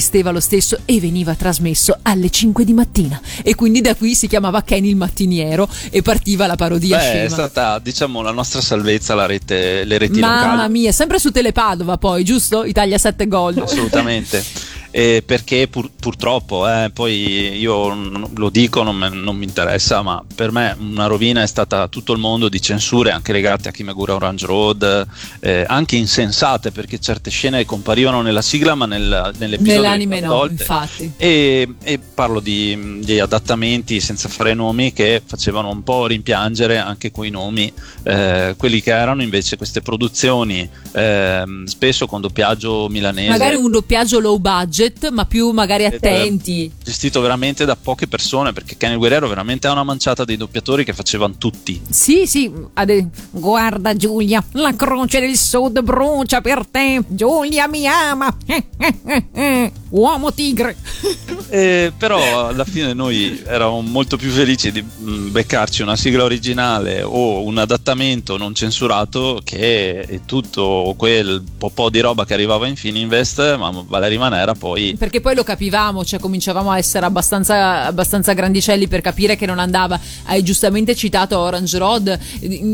[0.00, 4.26] resisteva lo stesso e veniva trasmesso alle 5 di mattina e quindi da qui si
[4.28, 7.28] chiamava Ken il mattiniero e partiva la parodia Beh, è scema.
[7.28, 10.72] stata diciamo la nostra salvezza la rete, le reti Mamma locali.
[10.72, 12.64] mia, sempre su Telepadova poi, giusto?
[12.64, 13.58] Italia 7 Gold.
[13.58, 14.42] Assolutamente.
[14.92, 20.02] Eh, perché pur- purtroppo, eh, poi io n- lo dico, non, me- non mi interessa,
[20.02, 23.72] ma per me una rovina è stata tutto il mondo di censure, anche legate a
[23.72, 25.06] Kimagura Orange Road,
[25.40, 31.12] eh, anche insensate, perché certe scene comparivano nella sigla, ma nel, nell'episodio Nell'anime no, infatti.
[31.16, 37.10] E, e parlo di, di adattamenti senza fare nomi che facevano un po' rimpiangere anche
[37.12, 37.72] quei nomi,
[38.02, 43.28] eh, quelli che erano invece queste produzioni, ehm, spesso con doppiaggio milanese.
[43.28, 44.78] Magari un doppiaggio low budget,
[45.10, 46.70] ma più magari attenti.
[46.82, 50.92] Gestito veramente da poche persone perché Kenny Guerrero veramente ha una manciata dei doppiatori che
[50.92, 51.80] facevano tutti.
[51.88, 57.02] Sì, sì, ade- guarda Giulia, la croce del sud brucia per te.
[57.06, 58.34] Giulia mi ama.
[58.46, 59.72] Eh, eh, eh.
[59.90, 60.76] Uomo tigre.
[61.52, 67.02] Eh, però alla fine noi eravamo molto più felici di mm, beccarci una sigla originale
[67.02, 73.56] o un adattamento non censurato che tutto quel po', di roba che arrivava in Fininvest,
[73.56, 78.88] ma Valeria Manera poi Perché poi lo capivamo, cioè cominciavamo a essere abbastanza, abbastanza grandicelli
[78.88, 79.98] per capire che non andava.
[80.24, 82.18] Hai giustamente citato Orange Road.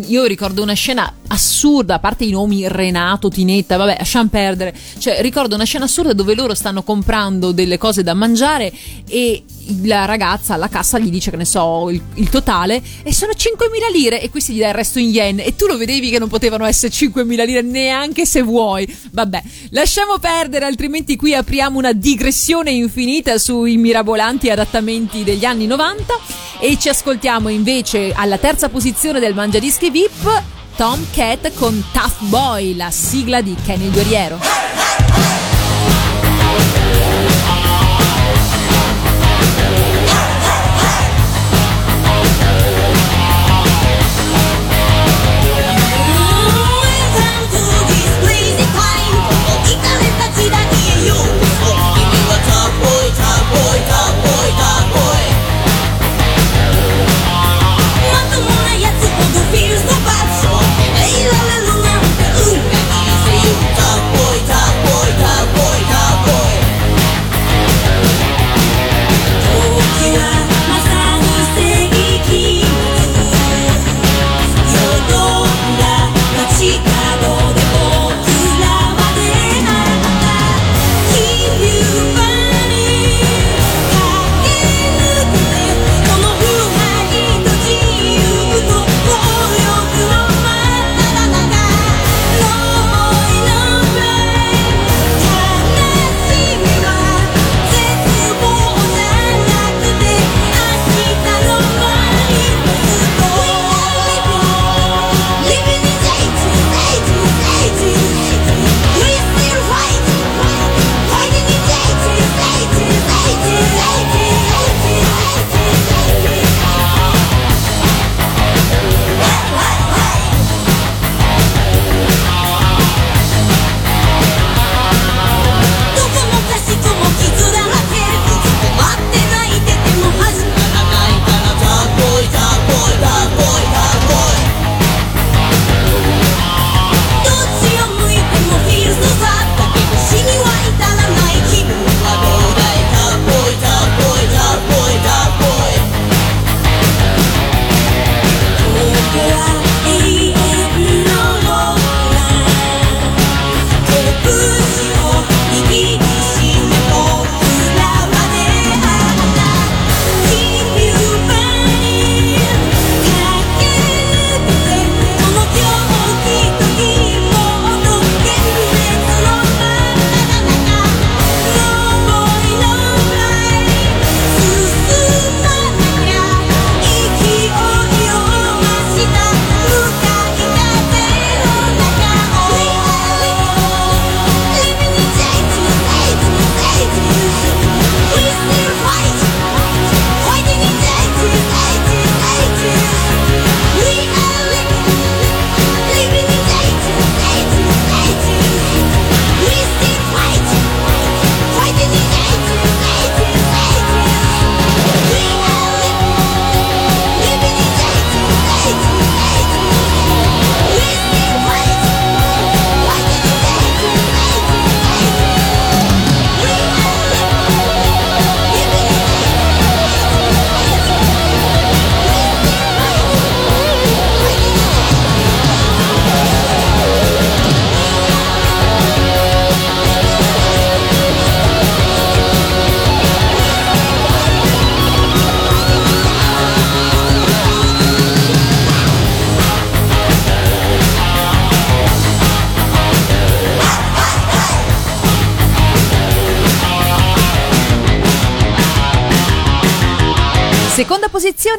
[0.07, 4.75] Io ricordo una scena assurda, a parte i nomi Renato, Tinetta, vabbè, lasciamo perdere.
[4.99, 8.73] Cioè, ricordo una scena assurda dove loro stanno comprando delle cose da mangiare
[9.09, 9.45] e
[9.83, 13.93] la ragazza alla cassa gli dice che ne so il, il totale e sono 5.000
[13.93, 15.41] lire e questi gli dà il resto in yen.
[15.41, 18.87] E tu lo vedevi che non potevano essere 5.000 lire neanche se vuoi.
[19.13, 26.15] Vabbè lasciamo perdere altrimenti qui apriamo una digressione infinita sui mirabolanti adattamenti degli anni 90
[26.61, 30.43] e ci ascoltiamo invece alla terza posizione del Mangiadischi VIP
[30.77, 34.39] Tom Cat con Tough Boy la sigla di Kenny Guerriero.
[34.39, 35.46] Top boy, top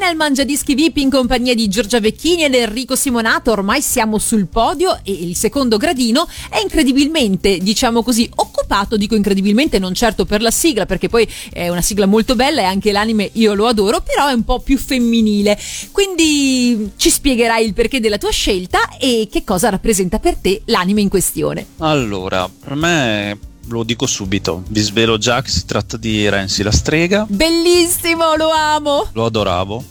[0.08, 3.52] posizione al Mangiadischi VIP in compagnia di Giorgia Vecchini ed Enrico Simonato.
[3.52, 8.98] Ormai siamo sul podio e il secondo gradino è incredibilmente, diciamo così, occupato.
[8.98, 12.66] Dico incredibilmente, non certo per la sigla, perché poi è una sigla molto bella e
[12.66, 15.60] anche l'anime io lo adoro, però è un po' più femminile.
[15.92, 21.02] Quindi ci spiegherai il perché della tua scelta e che cosa rappresenta per te l'anime
[21.02, 21.66] in questione.
[21.80, 26.72] Allora, per me lo dico subito, vi svelo già che si tratta di Renzi la
[26.72, 29.10] strega, Bellissimo, lo amo!
[29.14, 29.84] lo adoravo.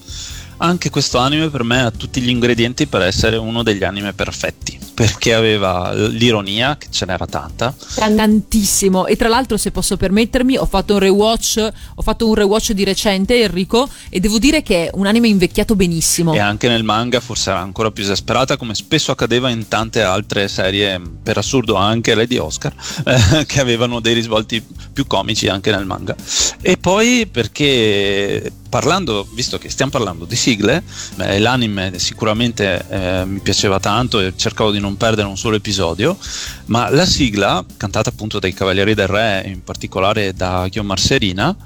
[0.59, 4.79] Anche questo anime per me ha tutti gli ingredienti per essere uno degli anime perfetti,
[4.95, 9.07] perché aveva l'ironia, che ce n'era tanta, Tantissimo.
[9.07, 12.85] E tra l'altro, se posso permettermi, ho fatto un rewatch, ho fatto un rewatch di
[12.85, 16.33] recente, Enrico, e devo dire che è un anime invecchiato benissimo.
[16.33, 20.49] e anche nel manga forse era ancora più esasperata, come spesso accadeva in tante altre
[20.49, 22.73] serie, per assurdo anche Lady Oscar,
[23.05, 26.17] eh, che avevano dei risvolti più comici anche nel manga.
[26.63, 30.83] E poi perché parlando, visto che stiamo parlando di sigle,
[31.19, 36.17] eh, l'anime sicuramente eh, mi piaceva tanto e cercavo di non perdere un solo episodio,
[36.67, 41.57] ma la sigla, cantata appunto dai Cavalieri del Re, in particolare da Guillaume Serina,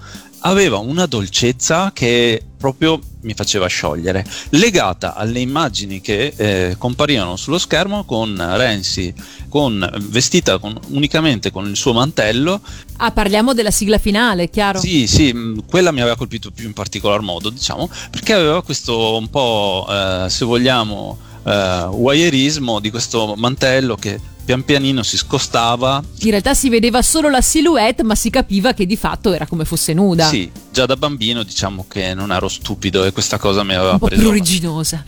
[0.40, 7.58] aveva una dolcezza che proprio mi faceva sciogliere, legata alle immagini che eh, comparivano sullo
[7.58, 9.12] schermo con Renzi
[9.48, 12.60] con, vestita con- unicamente con il suo mantello.
[12.98, 14.78] Ah, parliamo della sigla finale, chiaro?
[14.78, 19.16] Sì, sì, mh, quella mi aveva colpito più in particolar modo, diciamo, perché aveva questo
[19.16, 24.18] un po', eh, se vogliamo, eh, voyeurismo di questo mantello che
[24.50, 26.02] pian pianino si scostava.
[26.22, 29.64] In realtà si vedeva solo la silhouette, ma si capiva che di fatto era come
[29.64, 30.26] fosse nuda.
[30.26, 33.98] Sì, già da bambino diciamo che non ero stupido e questa cosa mi aveva Un
[34.00, 34.22] po' preso.
[34.22, 35.04] pruriginosa.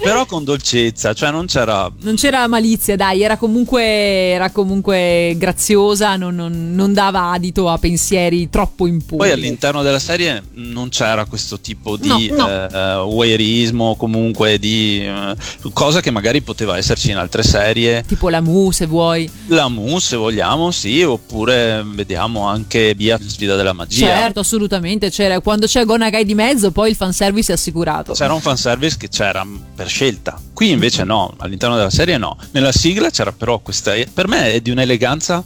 [0.00, 6.14] Però con dolcezza, cioè non c'era non c'era malizia, dai, era comunque, era comunque graziosa,
[6.16, 9.18] non, non- non dava adito a pensieri troppo impuri.
[9.18, 12.48] Poi all'interno della serie non c'era questo tipo di No, no.
[12.48, 15.34] eh, eh, voyeurismo, comunque di eh,
[15.72, 17.62] cosa che magari poteva esserci in altre serie.
[18.06, 19.30] Tipo la Mu, se vuoi.
[19.46, 24.06] La Mu, se vogliamo, sì, oppure vediamo anche Via Sfida della magia.
[24.06, 25.10] Certo, assolutamente.
[25.10, 28.12] C'era, quando c'è Gonagai di mezzo, poi il fanservice è assicurato.
[28.12, 30.40] C'era un fanservice che c'era per scelta.
[30.52, 32.36] Qui invece no, all'interno della serie no.
[32.52, 33.92] Nella sigla c'era però questa.
[34.12, 35.42] Per me è di un'eleganza.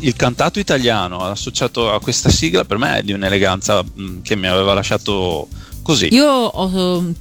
[0.00, 4.48] Il cantato italiano associato a questa sigla per me è di un'eleganza mh, che mi
[4.48, 5.46] aveva lasciato
[5.82, 6.12] così.
[6.12, 7.12] Io ho-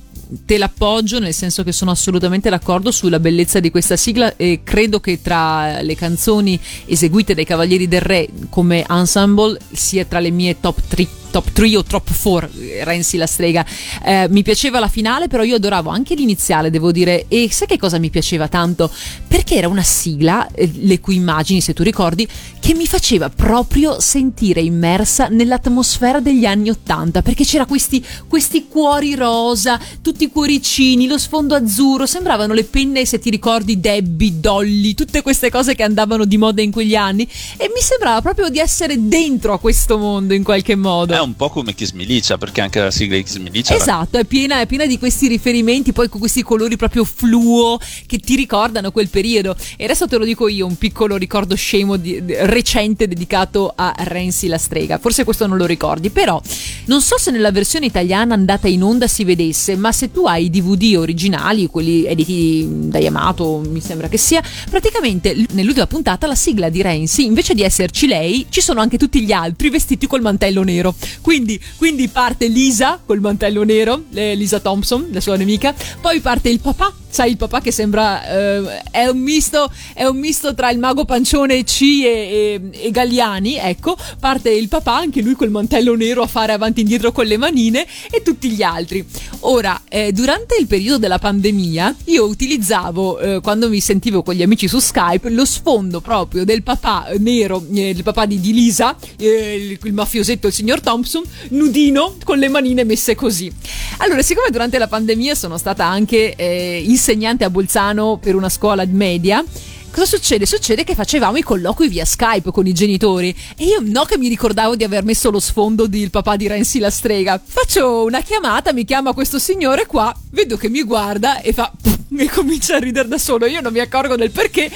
[0.45, 4.99] te l'appoggio nel senso che sono assolutamente d'accordo sulla bellezza di questa sigla e credo
[4.99, 10.59] che tra le canzoni eseguite dai Cavalieri del Re come ensemble sia tra le mie
[10.59, 12.49] top 3 top 3 o top 4
[12.83, 13.65] Renzi la strega.
[14.03, 17.25] Eh, mi piaceva la finale però io adoravo anche l'iniziale devo dire.
[17.27, 18.91] E sai che cosa mi piaceva tanto?
[19.27, 22.27] Perché era una sigla eh, le cui immagini se tu ricordi
[22.59, 29.15] che mi faceva proprio sentire immersa nell'atmosfera degli anni Ottanta perché c'era questi, questi cuori
[29.15, 34.93] rosa tutti i cuoricini lo sfondo azzurro sembravano le penne se ti ricordi Debbie, Dolly
[34.93, 37.27] tutte queste cose che andavano di moda in quegli anni.
[37.57, 41.35] E mi sembrava proprio di essere dentro a questo mondo in qualche modo È un
[41.35, 44.67] po' come Kiss Milicia, perché anche la sigla di Kiss Milicia Esatto, è piena, è
[44.67, 49.55] piena di questi riferimenti, poi con questi colori proprio fluo che ti ricordano quel periodo.
[49.77, 54.45] E adesso te lo dico io, un piccolo ricordo scemo di- recente dedicato a Renzi
[54.45, 54.99] la strega.
[54.99, 56.39] Forse questo non lo ricordi, però
[56.85, 60.45] non so se nella versione italiana andata in onda si vedesse, ma se tu hai
[60.45, 66.35] i DVD originali, quelli editi da Yamato, mi sembra che sia, praticamente nell'ultima puntata la
[66.35, 70.21] sigla di Renzi, invece di esserci lei, ci sono anche tutti gli altri vestiti col
[70.21, 70.93] mantello nero.
[71.21, 76.49] Quindi, quindi parte Lisa col mantello nero, eh, Lisa Thompson, la sua nemica, poi parte
[76.49, 80.69] il papà, sai il papà che sembra eh, è, un misto, è un misto tra
[80.69, 85.49] il mago pancione C e, e- e Galliani, ecco, parte il papà, anche lui col
[85.49, 89.03] mantello nero a fare avanti e indietro con le manine e tutti gli altri.
[89.39, 94.43] Ora, eh, durante il periodo della pandemia, io utilizzavo, eh, quando mi sentivo con gli
[94.43, 98.95] amici su Skype, lo sfondo proprio del papà nero, eh, il papà di, di Lisa,
[99.17, 103.51] eh, il, il mafiosetto, il signor Thompson, nudino con le manine messe così.
[103.97, 108.83] Allora, siccome durante la pandemia sono stata anche eh, insegnante a Bolzano per una scuola
[108.85, 109.43] media,
[109.89, 110.45] Cosa succede?
[110.45, 114.27] Succede che facevamo i colloqui via Skype con i genitori e io no che mi
[114.27, 117.41] ricordavo di aver messo lo sfondo del papà di Renzi la strega.
[117.43, 121.71] Faccio una chiamata, mi chiama questo signore qua, vedo che mi guarda e fa
[122.15, 123.47] e comincia a ridere da solo.
[123.47, 124.69] Io non mi accorgo del perché.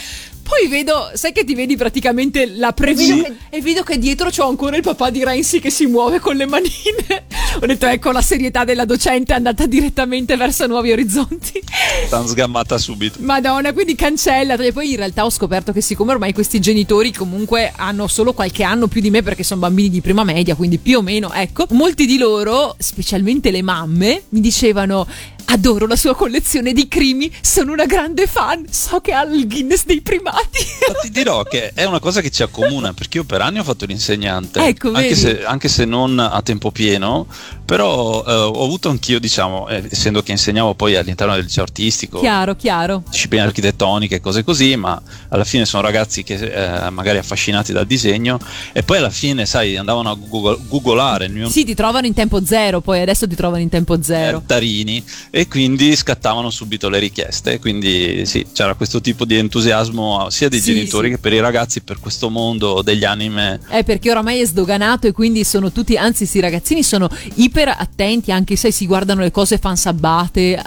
[0.52, 4.76] Poi vedo, sai che ti vedi praticamente la previsione e vedo che dietro c'ho ancora
[4.76, 7.24] il papà di Renzi che si muove con le manine.
[7.62, 11.64] Ho detto ecco la serietà della docente è andata direttamente verso nuovi orizzonti.
[12.06, 13.20] Stanno sgammata subito.
[13.22, 14.56] Madonna, quindi cancella.
[14.56, 18.64] E poi in realtà ho scoperto che siccome ormai questi genitori comunque hanno solo qualche
[18.64, 21.66] anno più di me perché sono bambini di prima media, quindi più o meno, ecco,
[21.70, 25.08] molti di loro, specialmente le mamme, mi dicevano
[25.46, 29.86] Adoro la sua collezione di crimi, sono una grande fan, so che ha il Guinness
[29.86, 30.60] dei primati.
[30.88, 33.64] Ma ti dirò che è una cosa che ci accomuna perché io per anni ho
[33.64, 37.28] fatto l'insegnante, Ecco, anche, se, anche se non a tempo pieno,
[37.66, 42.20] però eh, ho avuto anch'io, diciamo, eh, essendo che insegnavo poi all'interno del liceo artistico,
[42.20, 43.04] Chiaro, chiaro.
[43.10, 48.40] discipline architettoniche cose così, ma alla fine sono ragazzi che eh, magari affascinati dal disegno
[48.74, 53.02] e poi alla fine, sai, andavano a googolare Sì, ti trovano in tempo zero, poi
[53.02, 54.44] adesso ti trovano in tempo zero.
[54.46, 55.04] Tarini
[55.34, 57.58] e quindi scattavano subito le richieste.
[57.60, 61.14] Quindi sì, c'era questo tipo di entusiasmo sia dei Sì, genitori sì.
[61.16, 63.62] che per i ragazzi per questo mondo degli anime.
[63.70, 68.32] Eh, perché oramai è sdoganato e quindi sono tutti, anzi, sì, ragazzini sono iper attenti,
[68.34, 70.62] anche se si guardano le cose fansabbate.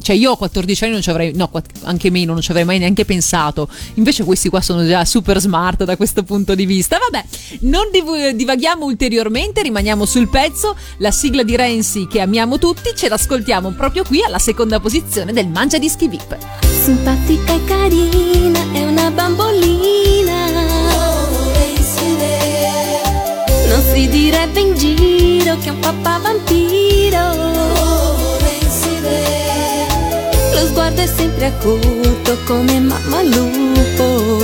[0.00, 1.50] Cioè, io a 14 anni non ci avrei, no,
[1.82, 3.68] anche meno, non ci avrei mai neanche pensato.
[3.94, 6.96] Invece, questi qua sono già super smart da questo punto di vista.
[6.98, 7.24] Vabbè,
[7.60, 10.74] non div- divaghiamo ulteriormente, rimaniamo sul pezzo.
[10.98, 15.48] La sigla di Renzi che amiamo tutti, ce l'ascoltiamo proprio qui alla seconda posizione del
[15.48, 16.36] Mangia Dischi VIP.
[16.82, 20.48] Simpatica e carina, è una bambolina.
[23.66, 27.34] Non si direbbe in giro che è un papà vampiro.
[30.52, 34.38] Lo sguardo è sempre acuto come mamma lupo.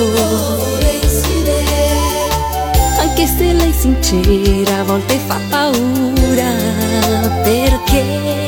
[2.98, 6.52] Anche se lei è sincera, a volte fa paura.
[7.42, 8.45] Perché?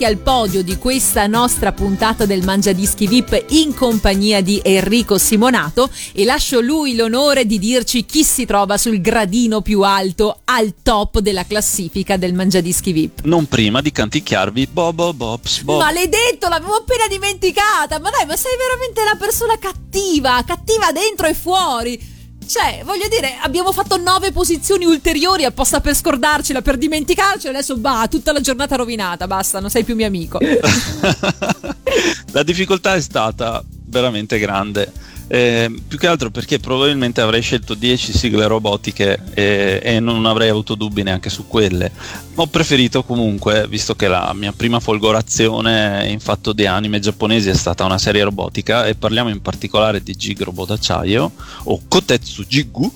[0.00, 5.18] Arrivati al podio di questa nostra puntata del Mangia Dischi VIP in compagnia di Enrico
[5.18, 10.74] Simonato e lascio lui l'onore di dirci chi si trova sul gradino più alto al
[10.82, 13.24] top della classifica del Mangia Dischi VIP.
[13.24, 15.80] Non prima di canticchiarvi Bobo Bobs Bob.
[15.80, 17.98] Maledetto, l'avevo appena dimenticata.
[17.98, 22.09] Ma dai, ma sei veramente una persona cattiva, cattiva dentro e fuori.
[22.50, 27.46] Cioè, voglio dire, abbiamo fatto nove posizioni ulteriori apposta per scordarcela, per dimenticarci.
[27.46, 29.28] Adesso, bah, tutta la giornata rovinata.
[29.28, 30.40] Basta, non sei più mio amico.
[32.32, 34.90] La difficoltà è stata veramente grande.
[35.32, 40.48] Eh, più che altro perché probabilmente avrei scelto 10 sigle robotiche e, e non avrei
[40.48, 41.92] avuto dubbi neanche su quelle.
[42.34, 47.54] Ho preferito comunque, visto che la mia prima folgorazione in fatto di anime giapponesi è
[47.54, 51.30] stata una serie robotica, e parliamo in particolare di Jig Robot d'acciaio
[51.62, 52.92] o Kotetsu Jigu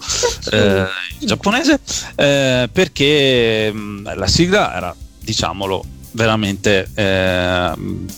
[0.51, 0.87] eh,
[1.21, 1.79] in giapponese,
[2.17, 5.85] eh, perché mh, la sigla era, diciamolo,
[6.15, 7.73] veramente eh,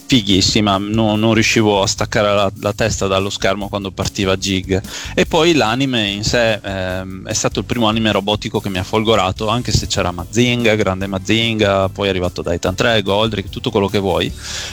[0.07, 0.79] fighissima.
[0.79, 4.81] Non, non riuscivo a staccare la, la, testa dallo schermo quando partiva Jig.
[5.15, 8.85] E poi l'anime in sé eh, è stato il primo anime robotico che mi ha
[8.85, 13.89] folgorato anche se c'era Mazinga, grande Mazinga poi è arrivato Daitan 3, Goldrick tutto quello
[13.89, 14.33] che vuoi.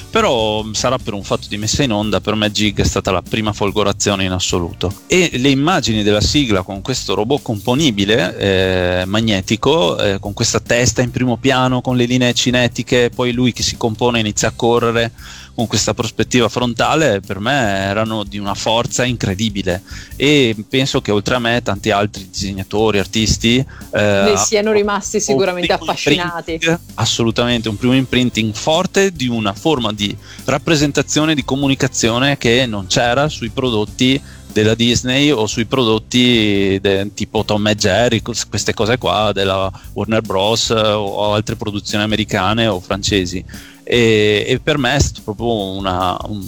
[0.10, 3.22] Però sarà per un fatto di messa in onda per me Jig è stata la
[3.22, 4.94] prima folgorazione in assoluto.
[5.08, 11.02] E le immagini della sigla con questo robot componibile eh, magnetico eh, con questa testa
[11.02, 15.12] in primo piano con le linee cinetiche poi lui che si compone inizia a correre
[15.56, 19.84] con questa prospettiva frontale per me erano di una forza incredibile
[20.16, 25.74] e penso che oltre a me tanti altri disegnatori, artisti eh, ne siano rimasti sicuramente
[25.74, 26.60] affascinati.
[26.96, 30.16] Assolutamente, un primo imprinting forte di una forma di
[30.46, 34.22] rappresentazione, di comunicazione che non c'era sui prodotti
[34.54, 40.22] della Disney o sui prodotti de, tipo Tom e Jerry, queste cose qua della Warner
[40.22, 40.70] Bros.
[40.70, 43.44] o altre produzioni americane o francesi.
[43.84, 46.42] E, e per me è stato proprio una, un,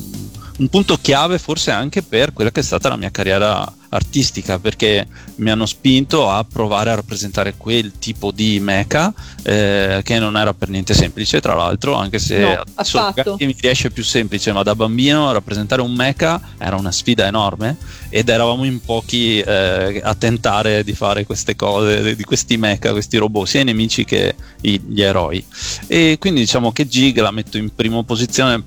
[0.58, 5.08] un punto chiave forse anche per quella che è stata la mia carriera artistica perché
[5.36, 9.14] mi hanno spinto a provare a rappresentare quel tipo di mecha
[9.44, 13.92] eh, che non era per niente semplice tra l'altro anche se no, adesso mi riesce
[13.92, 17.78] più semplice ma da bambino rappresentare un mecha era una sfida enorme
[18.10, 23.18] ed eravamo in pochi eh, a tentare di fare queste cose di questi mecha, questi
[23.18, 25.44] robot sia i nemici che gli eroi.
[25.88, 28.64] E quindi diciamo che Jig la metto in prima posizione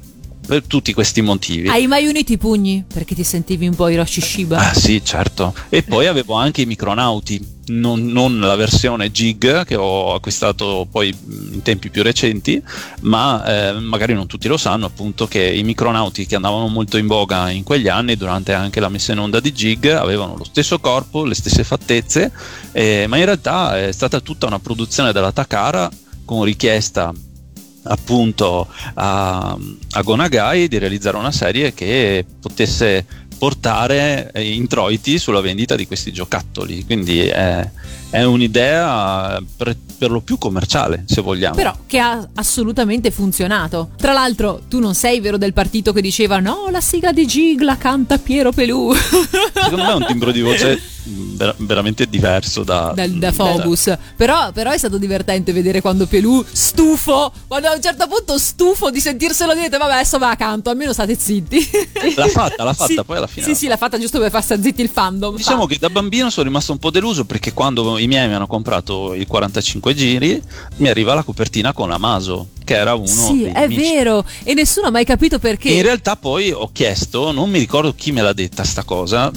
[0.49, 1.69] per tutti questi motivi.
[1.69, 2.83] Hai mai unito i pugni?
[2.91, 4.71] Perché ti sentivi un po' Hiroshi Shiba?
[4.71, 5.53] Ah sì, certo.
[5.69, 7.57] E poi avevo anche i micronauti.
[7.69, 11.15] Non, non, la versione Jig che ho acquistato poi
[11.53, 12.63] in tempi più recenti,
[13.03, 17.07] ma eh, magari non tutti lo sanno appunto che i micronauti che andavano molto in
[17.07, 20.79] voga in quegli anni, durante anche la messa in onda di Jig, avevano lo stesso
[20.79, 22.33] corpo, le stesse fattezze,
[22.73, 25.91] eh, ma in realtà è stata tutta una produzione della Takara
[26.25, 27.13] con richiesta
[27.89, 29.57] appunto a,
[29.91, 33.05] a Gonagai di realizzare una serie che potesse
[33.39, 36.85] portare introiti sulla vendita di questi giocattoli.
[36.85, 37.71] Quindi è,
[38.11, 41.55] è un'idea per, per, lo più commerciale, se vogliamo.
[41.55, 43.91] Però che ha assolutamente funzionato.
[43.97, 47.77] Tra l'altro, tu non sei vero del partito che diceva no, la sigla di Gigla
[47.77, 48.93] canta Piero Pelù.
[49.53, 53.87] Secondo me è un timbro di voce ver- veramente diverso da, da, da Fobus.
[53.87, 53.99] Da...
[54.17, 58.91] Però, però, è stato divertente vedere quando Pelù, stufo, quando a un certo punto stufo
[58.91, 61.71] di sentirselo dire, vabbè, adesso va accanto, almeno state zitti.
[62.17, 63.47] L'ha fatta, l'ha fatta, sì, poi alla fine.
[63.47, 65.37] Sì, sì, l'ha fatta giusto per far stare zitti il fandom.
[65.37, 65.69] Diciamo fa.
[65.69, 69.15] che da bambino sono rimasto un po' deluso perché quando i miei mi hanno comprato
[69.15, 70.43] il 45 giri,
[70.77, 73.81] mi arriva la copertina con Amaso che era uno sì, è amici.
[73.81, 77.59] vero e nessuno ha mai capito perché e in realtà poi ho chiesto non mi
[77.59, 79.31] ricordo chi me l'ha detta sta cosa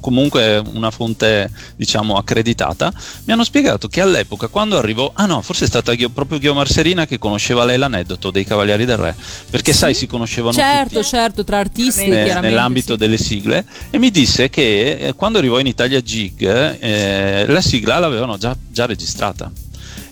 [0.00, 2.92] comunque una fonte diciamo accreditata,
[3.24, 6.68] mi hanno spiegato che all'epoca quando arrivò, ah no, forse è stata Ghio, proprio Ghiomar
[6.68, 9.14] Serina che conosceva lei l'aneddoto dei Cavalieri del Re,
[9.50, 9.78] perché sì?
[9.78, 12.98] sai si conoscevano certo, tutti certo, tra artisti ne, nell'ambito sì.
[12.98, 16.42] delle sigle e mi disse che eh, quando arrivò in Italia Gig
[16.80, 19.50] eh, la sigla l'avevano già, già registrata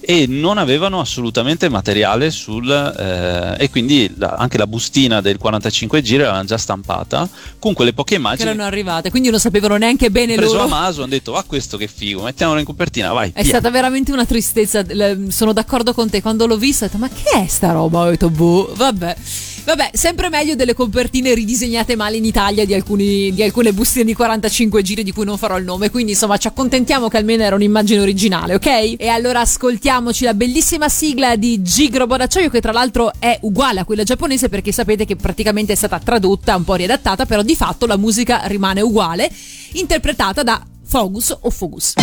[0.06, 6.02] e non avevano assolutamente materiale sul eh, e quindi la, anche la bustina del 45
[6.02, 7.28] giri l'avevano già stampata
[7.58, 8.44] con quelle poche immagini.
[8.44, 10.64] che erano arrivate quindi non sapevano neanche bene preso loro.
[10.64, 13.50] preso Amaso hanno detto ah questo che figo mettiamolo in copertina vai è via.
[13.50, 14.84] stata veramente una tristezza
[15.28, 18.00] sono d'accordo con te quando l'ho vista ho detto ma che è sta roba?
[18.00, 19.16] Ho detto boh vabbè
[19.64, 24.12] Vabbè, sempre meglio delle copertine ridisegnate male in Italia di, alcuni, di, alcune bustine di
[24.12, 25.90] 45 giri di cui non farò il nome.
[25.90, 28.96] Quindi insomma ci accontentiamo che almeno era un'immagine originale, ok?
[28.98, 33.84] E allora ascoltiamoci la bellissima sigla di Gigro Bodacciaio che tra l'altro è uguale a
[33.86, 37.86] quella giapponese perché sapete che praticamente è stata tradotta, un po' riadattata, però di fatto
[37.86, 39.30] la musica rimane uguale,
[39.72, 41.94] interpretata da Fogus o Fogus.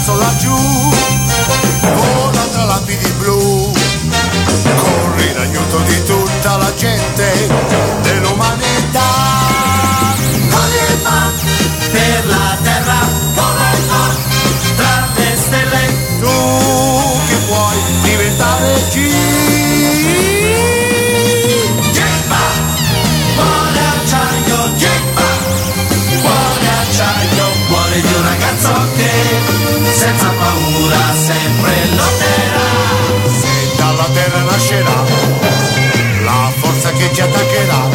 [0.00, 0.59] Ragazzo laggiù, vola
[31.30, 32.68] sempre lotterà.
[33.40, 35.04] Se dalla terra nascerà
[36.24, 37.88] la forza che ci attaccherà,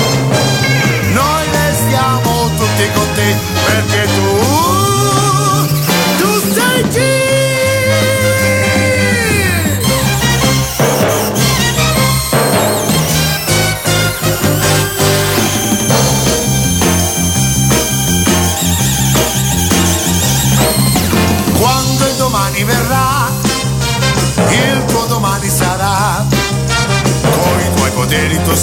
[1.12, 3.36] noi restiamo tutti con te
[3.66, 4.75] perché tu,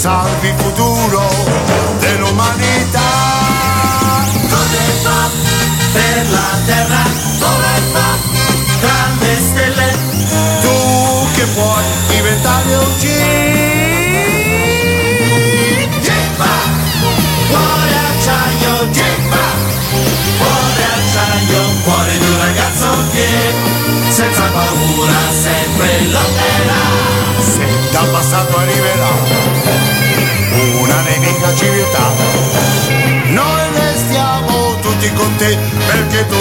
[0.03, 1.31] salvi il futuro
[2.01, 3.11] dell'umanità.
[4.51, 5.31] Come fa
[5.93, 7.03] per la terra?
[7.39, 8.09] Come fa
[8.81, 9.97] tra le stelle?
[10.61, 13.05] Tu che puoi diventare un G.
[16.01, 16.53] Gemma,
[17.47, 19.47] cuore acciaio, gemma,
[20.37, 23.29] cuore acciaio, cuore di un ragazzo che
[24.11, 26.83] senza paura sempre lotterà.
[27.39, 29.42] Se dal passato arriverà
[35.43, 36.37] tutti con te perché tu,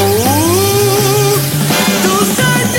[2.01, 2.75] tu sei G.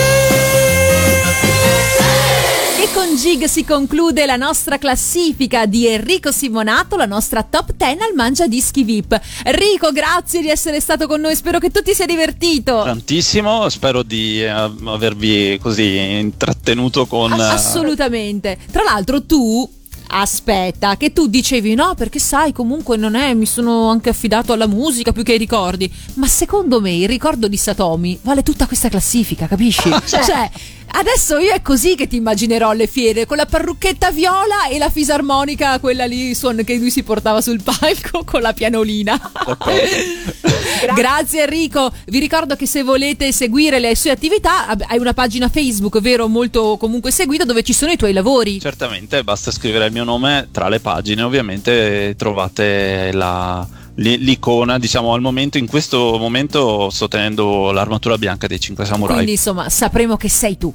[2.81, 8.03] E con Gig si conclude la nostra classifica di Enrico Simonato, la nostra top 10
[8.03, 9.21] al Mangia Dischi VIP.
[9.45, 12.83] Enrico, grazie di essere stato con noi, spero che tu ti sia divertito.
[12.85, 17.33] Tantissimo, spero di eh, avervi così intrattenuto con...
[17.33, 18.59] Ass- assolutamente.
[18.71, 19.81] Tra l'altro tu
[20.15, 24.67] Aspetta, che tu dicevi no, perché sai, comunque non è, mi sono anche affidato alla
[24.67, 25.91] musica più che ai ricordi.
[26.15, 29.89] Ma secondo me il ricordo di Satomi vale tutta questa classifica, capisci?
[30.05, 30.51] cioè,
[30.93, 34.91] adesso io è così che ti immaginerò alle fiere, con la parrucchetta viola e la
[34.91, 39.33] fisarmonica, quella lì suon- che lui si portava sul palco con la pianolina.
[40.95, 46.01] Grazie Enrico, vi ricordo che se volete seguire le sue attività hai una pagina Facebook,
[46.01, 48.61] vero, molto comunque seguita dove ci sono i tuoi lavori.
[48.61, 53.67] Certamente, basta scrivere il mio nome tra le pagine, ovviamente trovate la-
[53.97, 59.15] l'icona, diciamo al momento, in questo momento sto tenendo l'armatura bianca dei 5 samurai.
[59.15, 60.73] Quindi insomma sapremo che sei tu.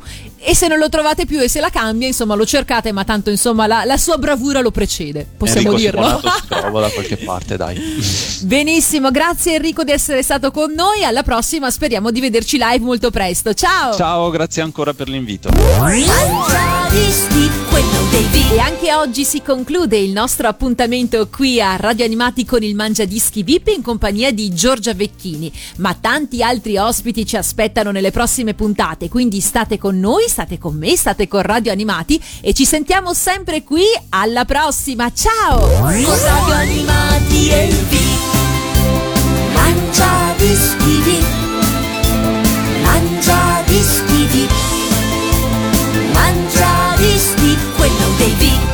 [0.49, 3.29] E se non lo trovate più e se la cambia, insomma lo cercate, ma tanto
[3.29, 5.27] insomma la, la sua bravura lo precede.
[5.35, 6.21] Possiamo Enrico dirlo.
[6.23, 7.77] Si trova da qualche parte, dai.
[8.43, 11.03] Benissimo, grazie Enrico di essere stato con noi.
[11.03, 13.53] Alla prossima, speriamo di vederci live molto presto.
[13.53, 13.93] Ciao!
[13.93, 15.49] Ciao, grazie ancora per l'invito.
[18.49, 23.03] E anche oggi si conclude il nostro appuntamento qui a Radio Animati con il Mangia
[23.03, 25.51] Dischi VIP in compagnia di Giorgia Vecchini.
[25.77, 30.75] Ma tanti altri ospiti ci aspettano nelle prossime puntate, quindi state con noi, state con
[30.75, 33.81] me, state con Radio Animati e ci sentiamo sempre qui.
[34.09, 35.57] Alla prossima, ciao!
[35.57, 37.97] Con Radio Animati e V
[39.55, 41.25] lancia dischi di
[42.83, 44.47] lancia dischi di
[46.13, 48.66] lancia dischi quello dei vi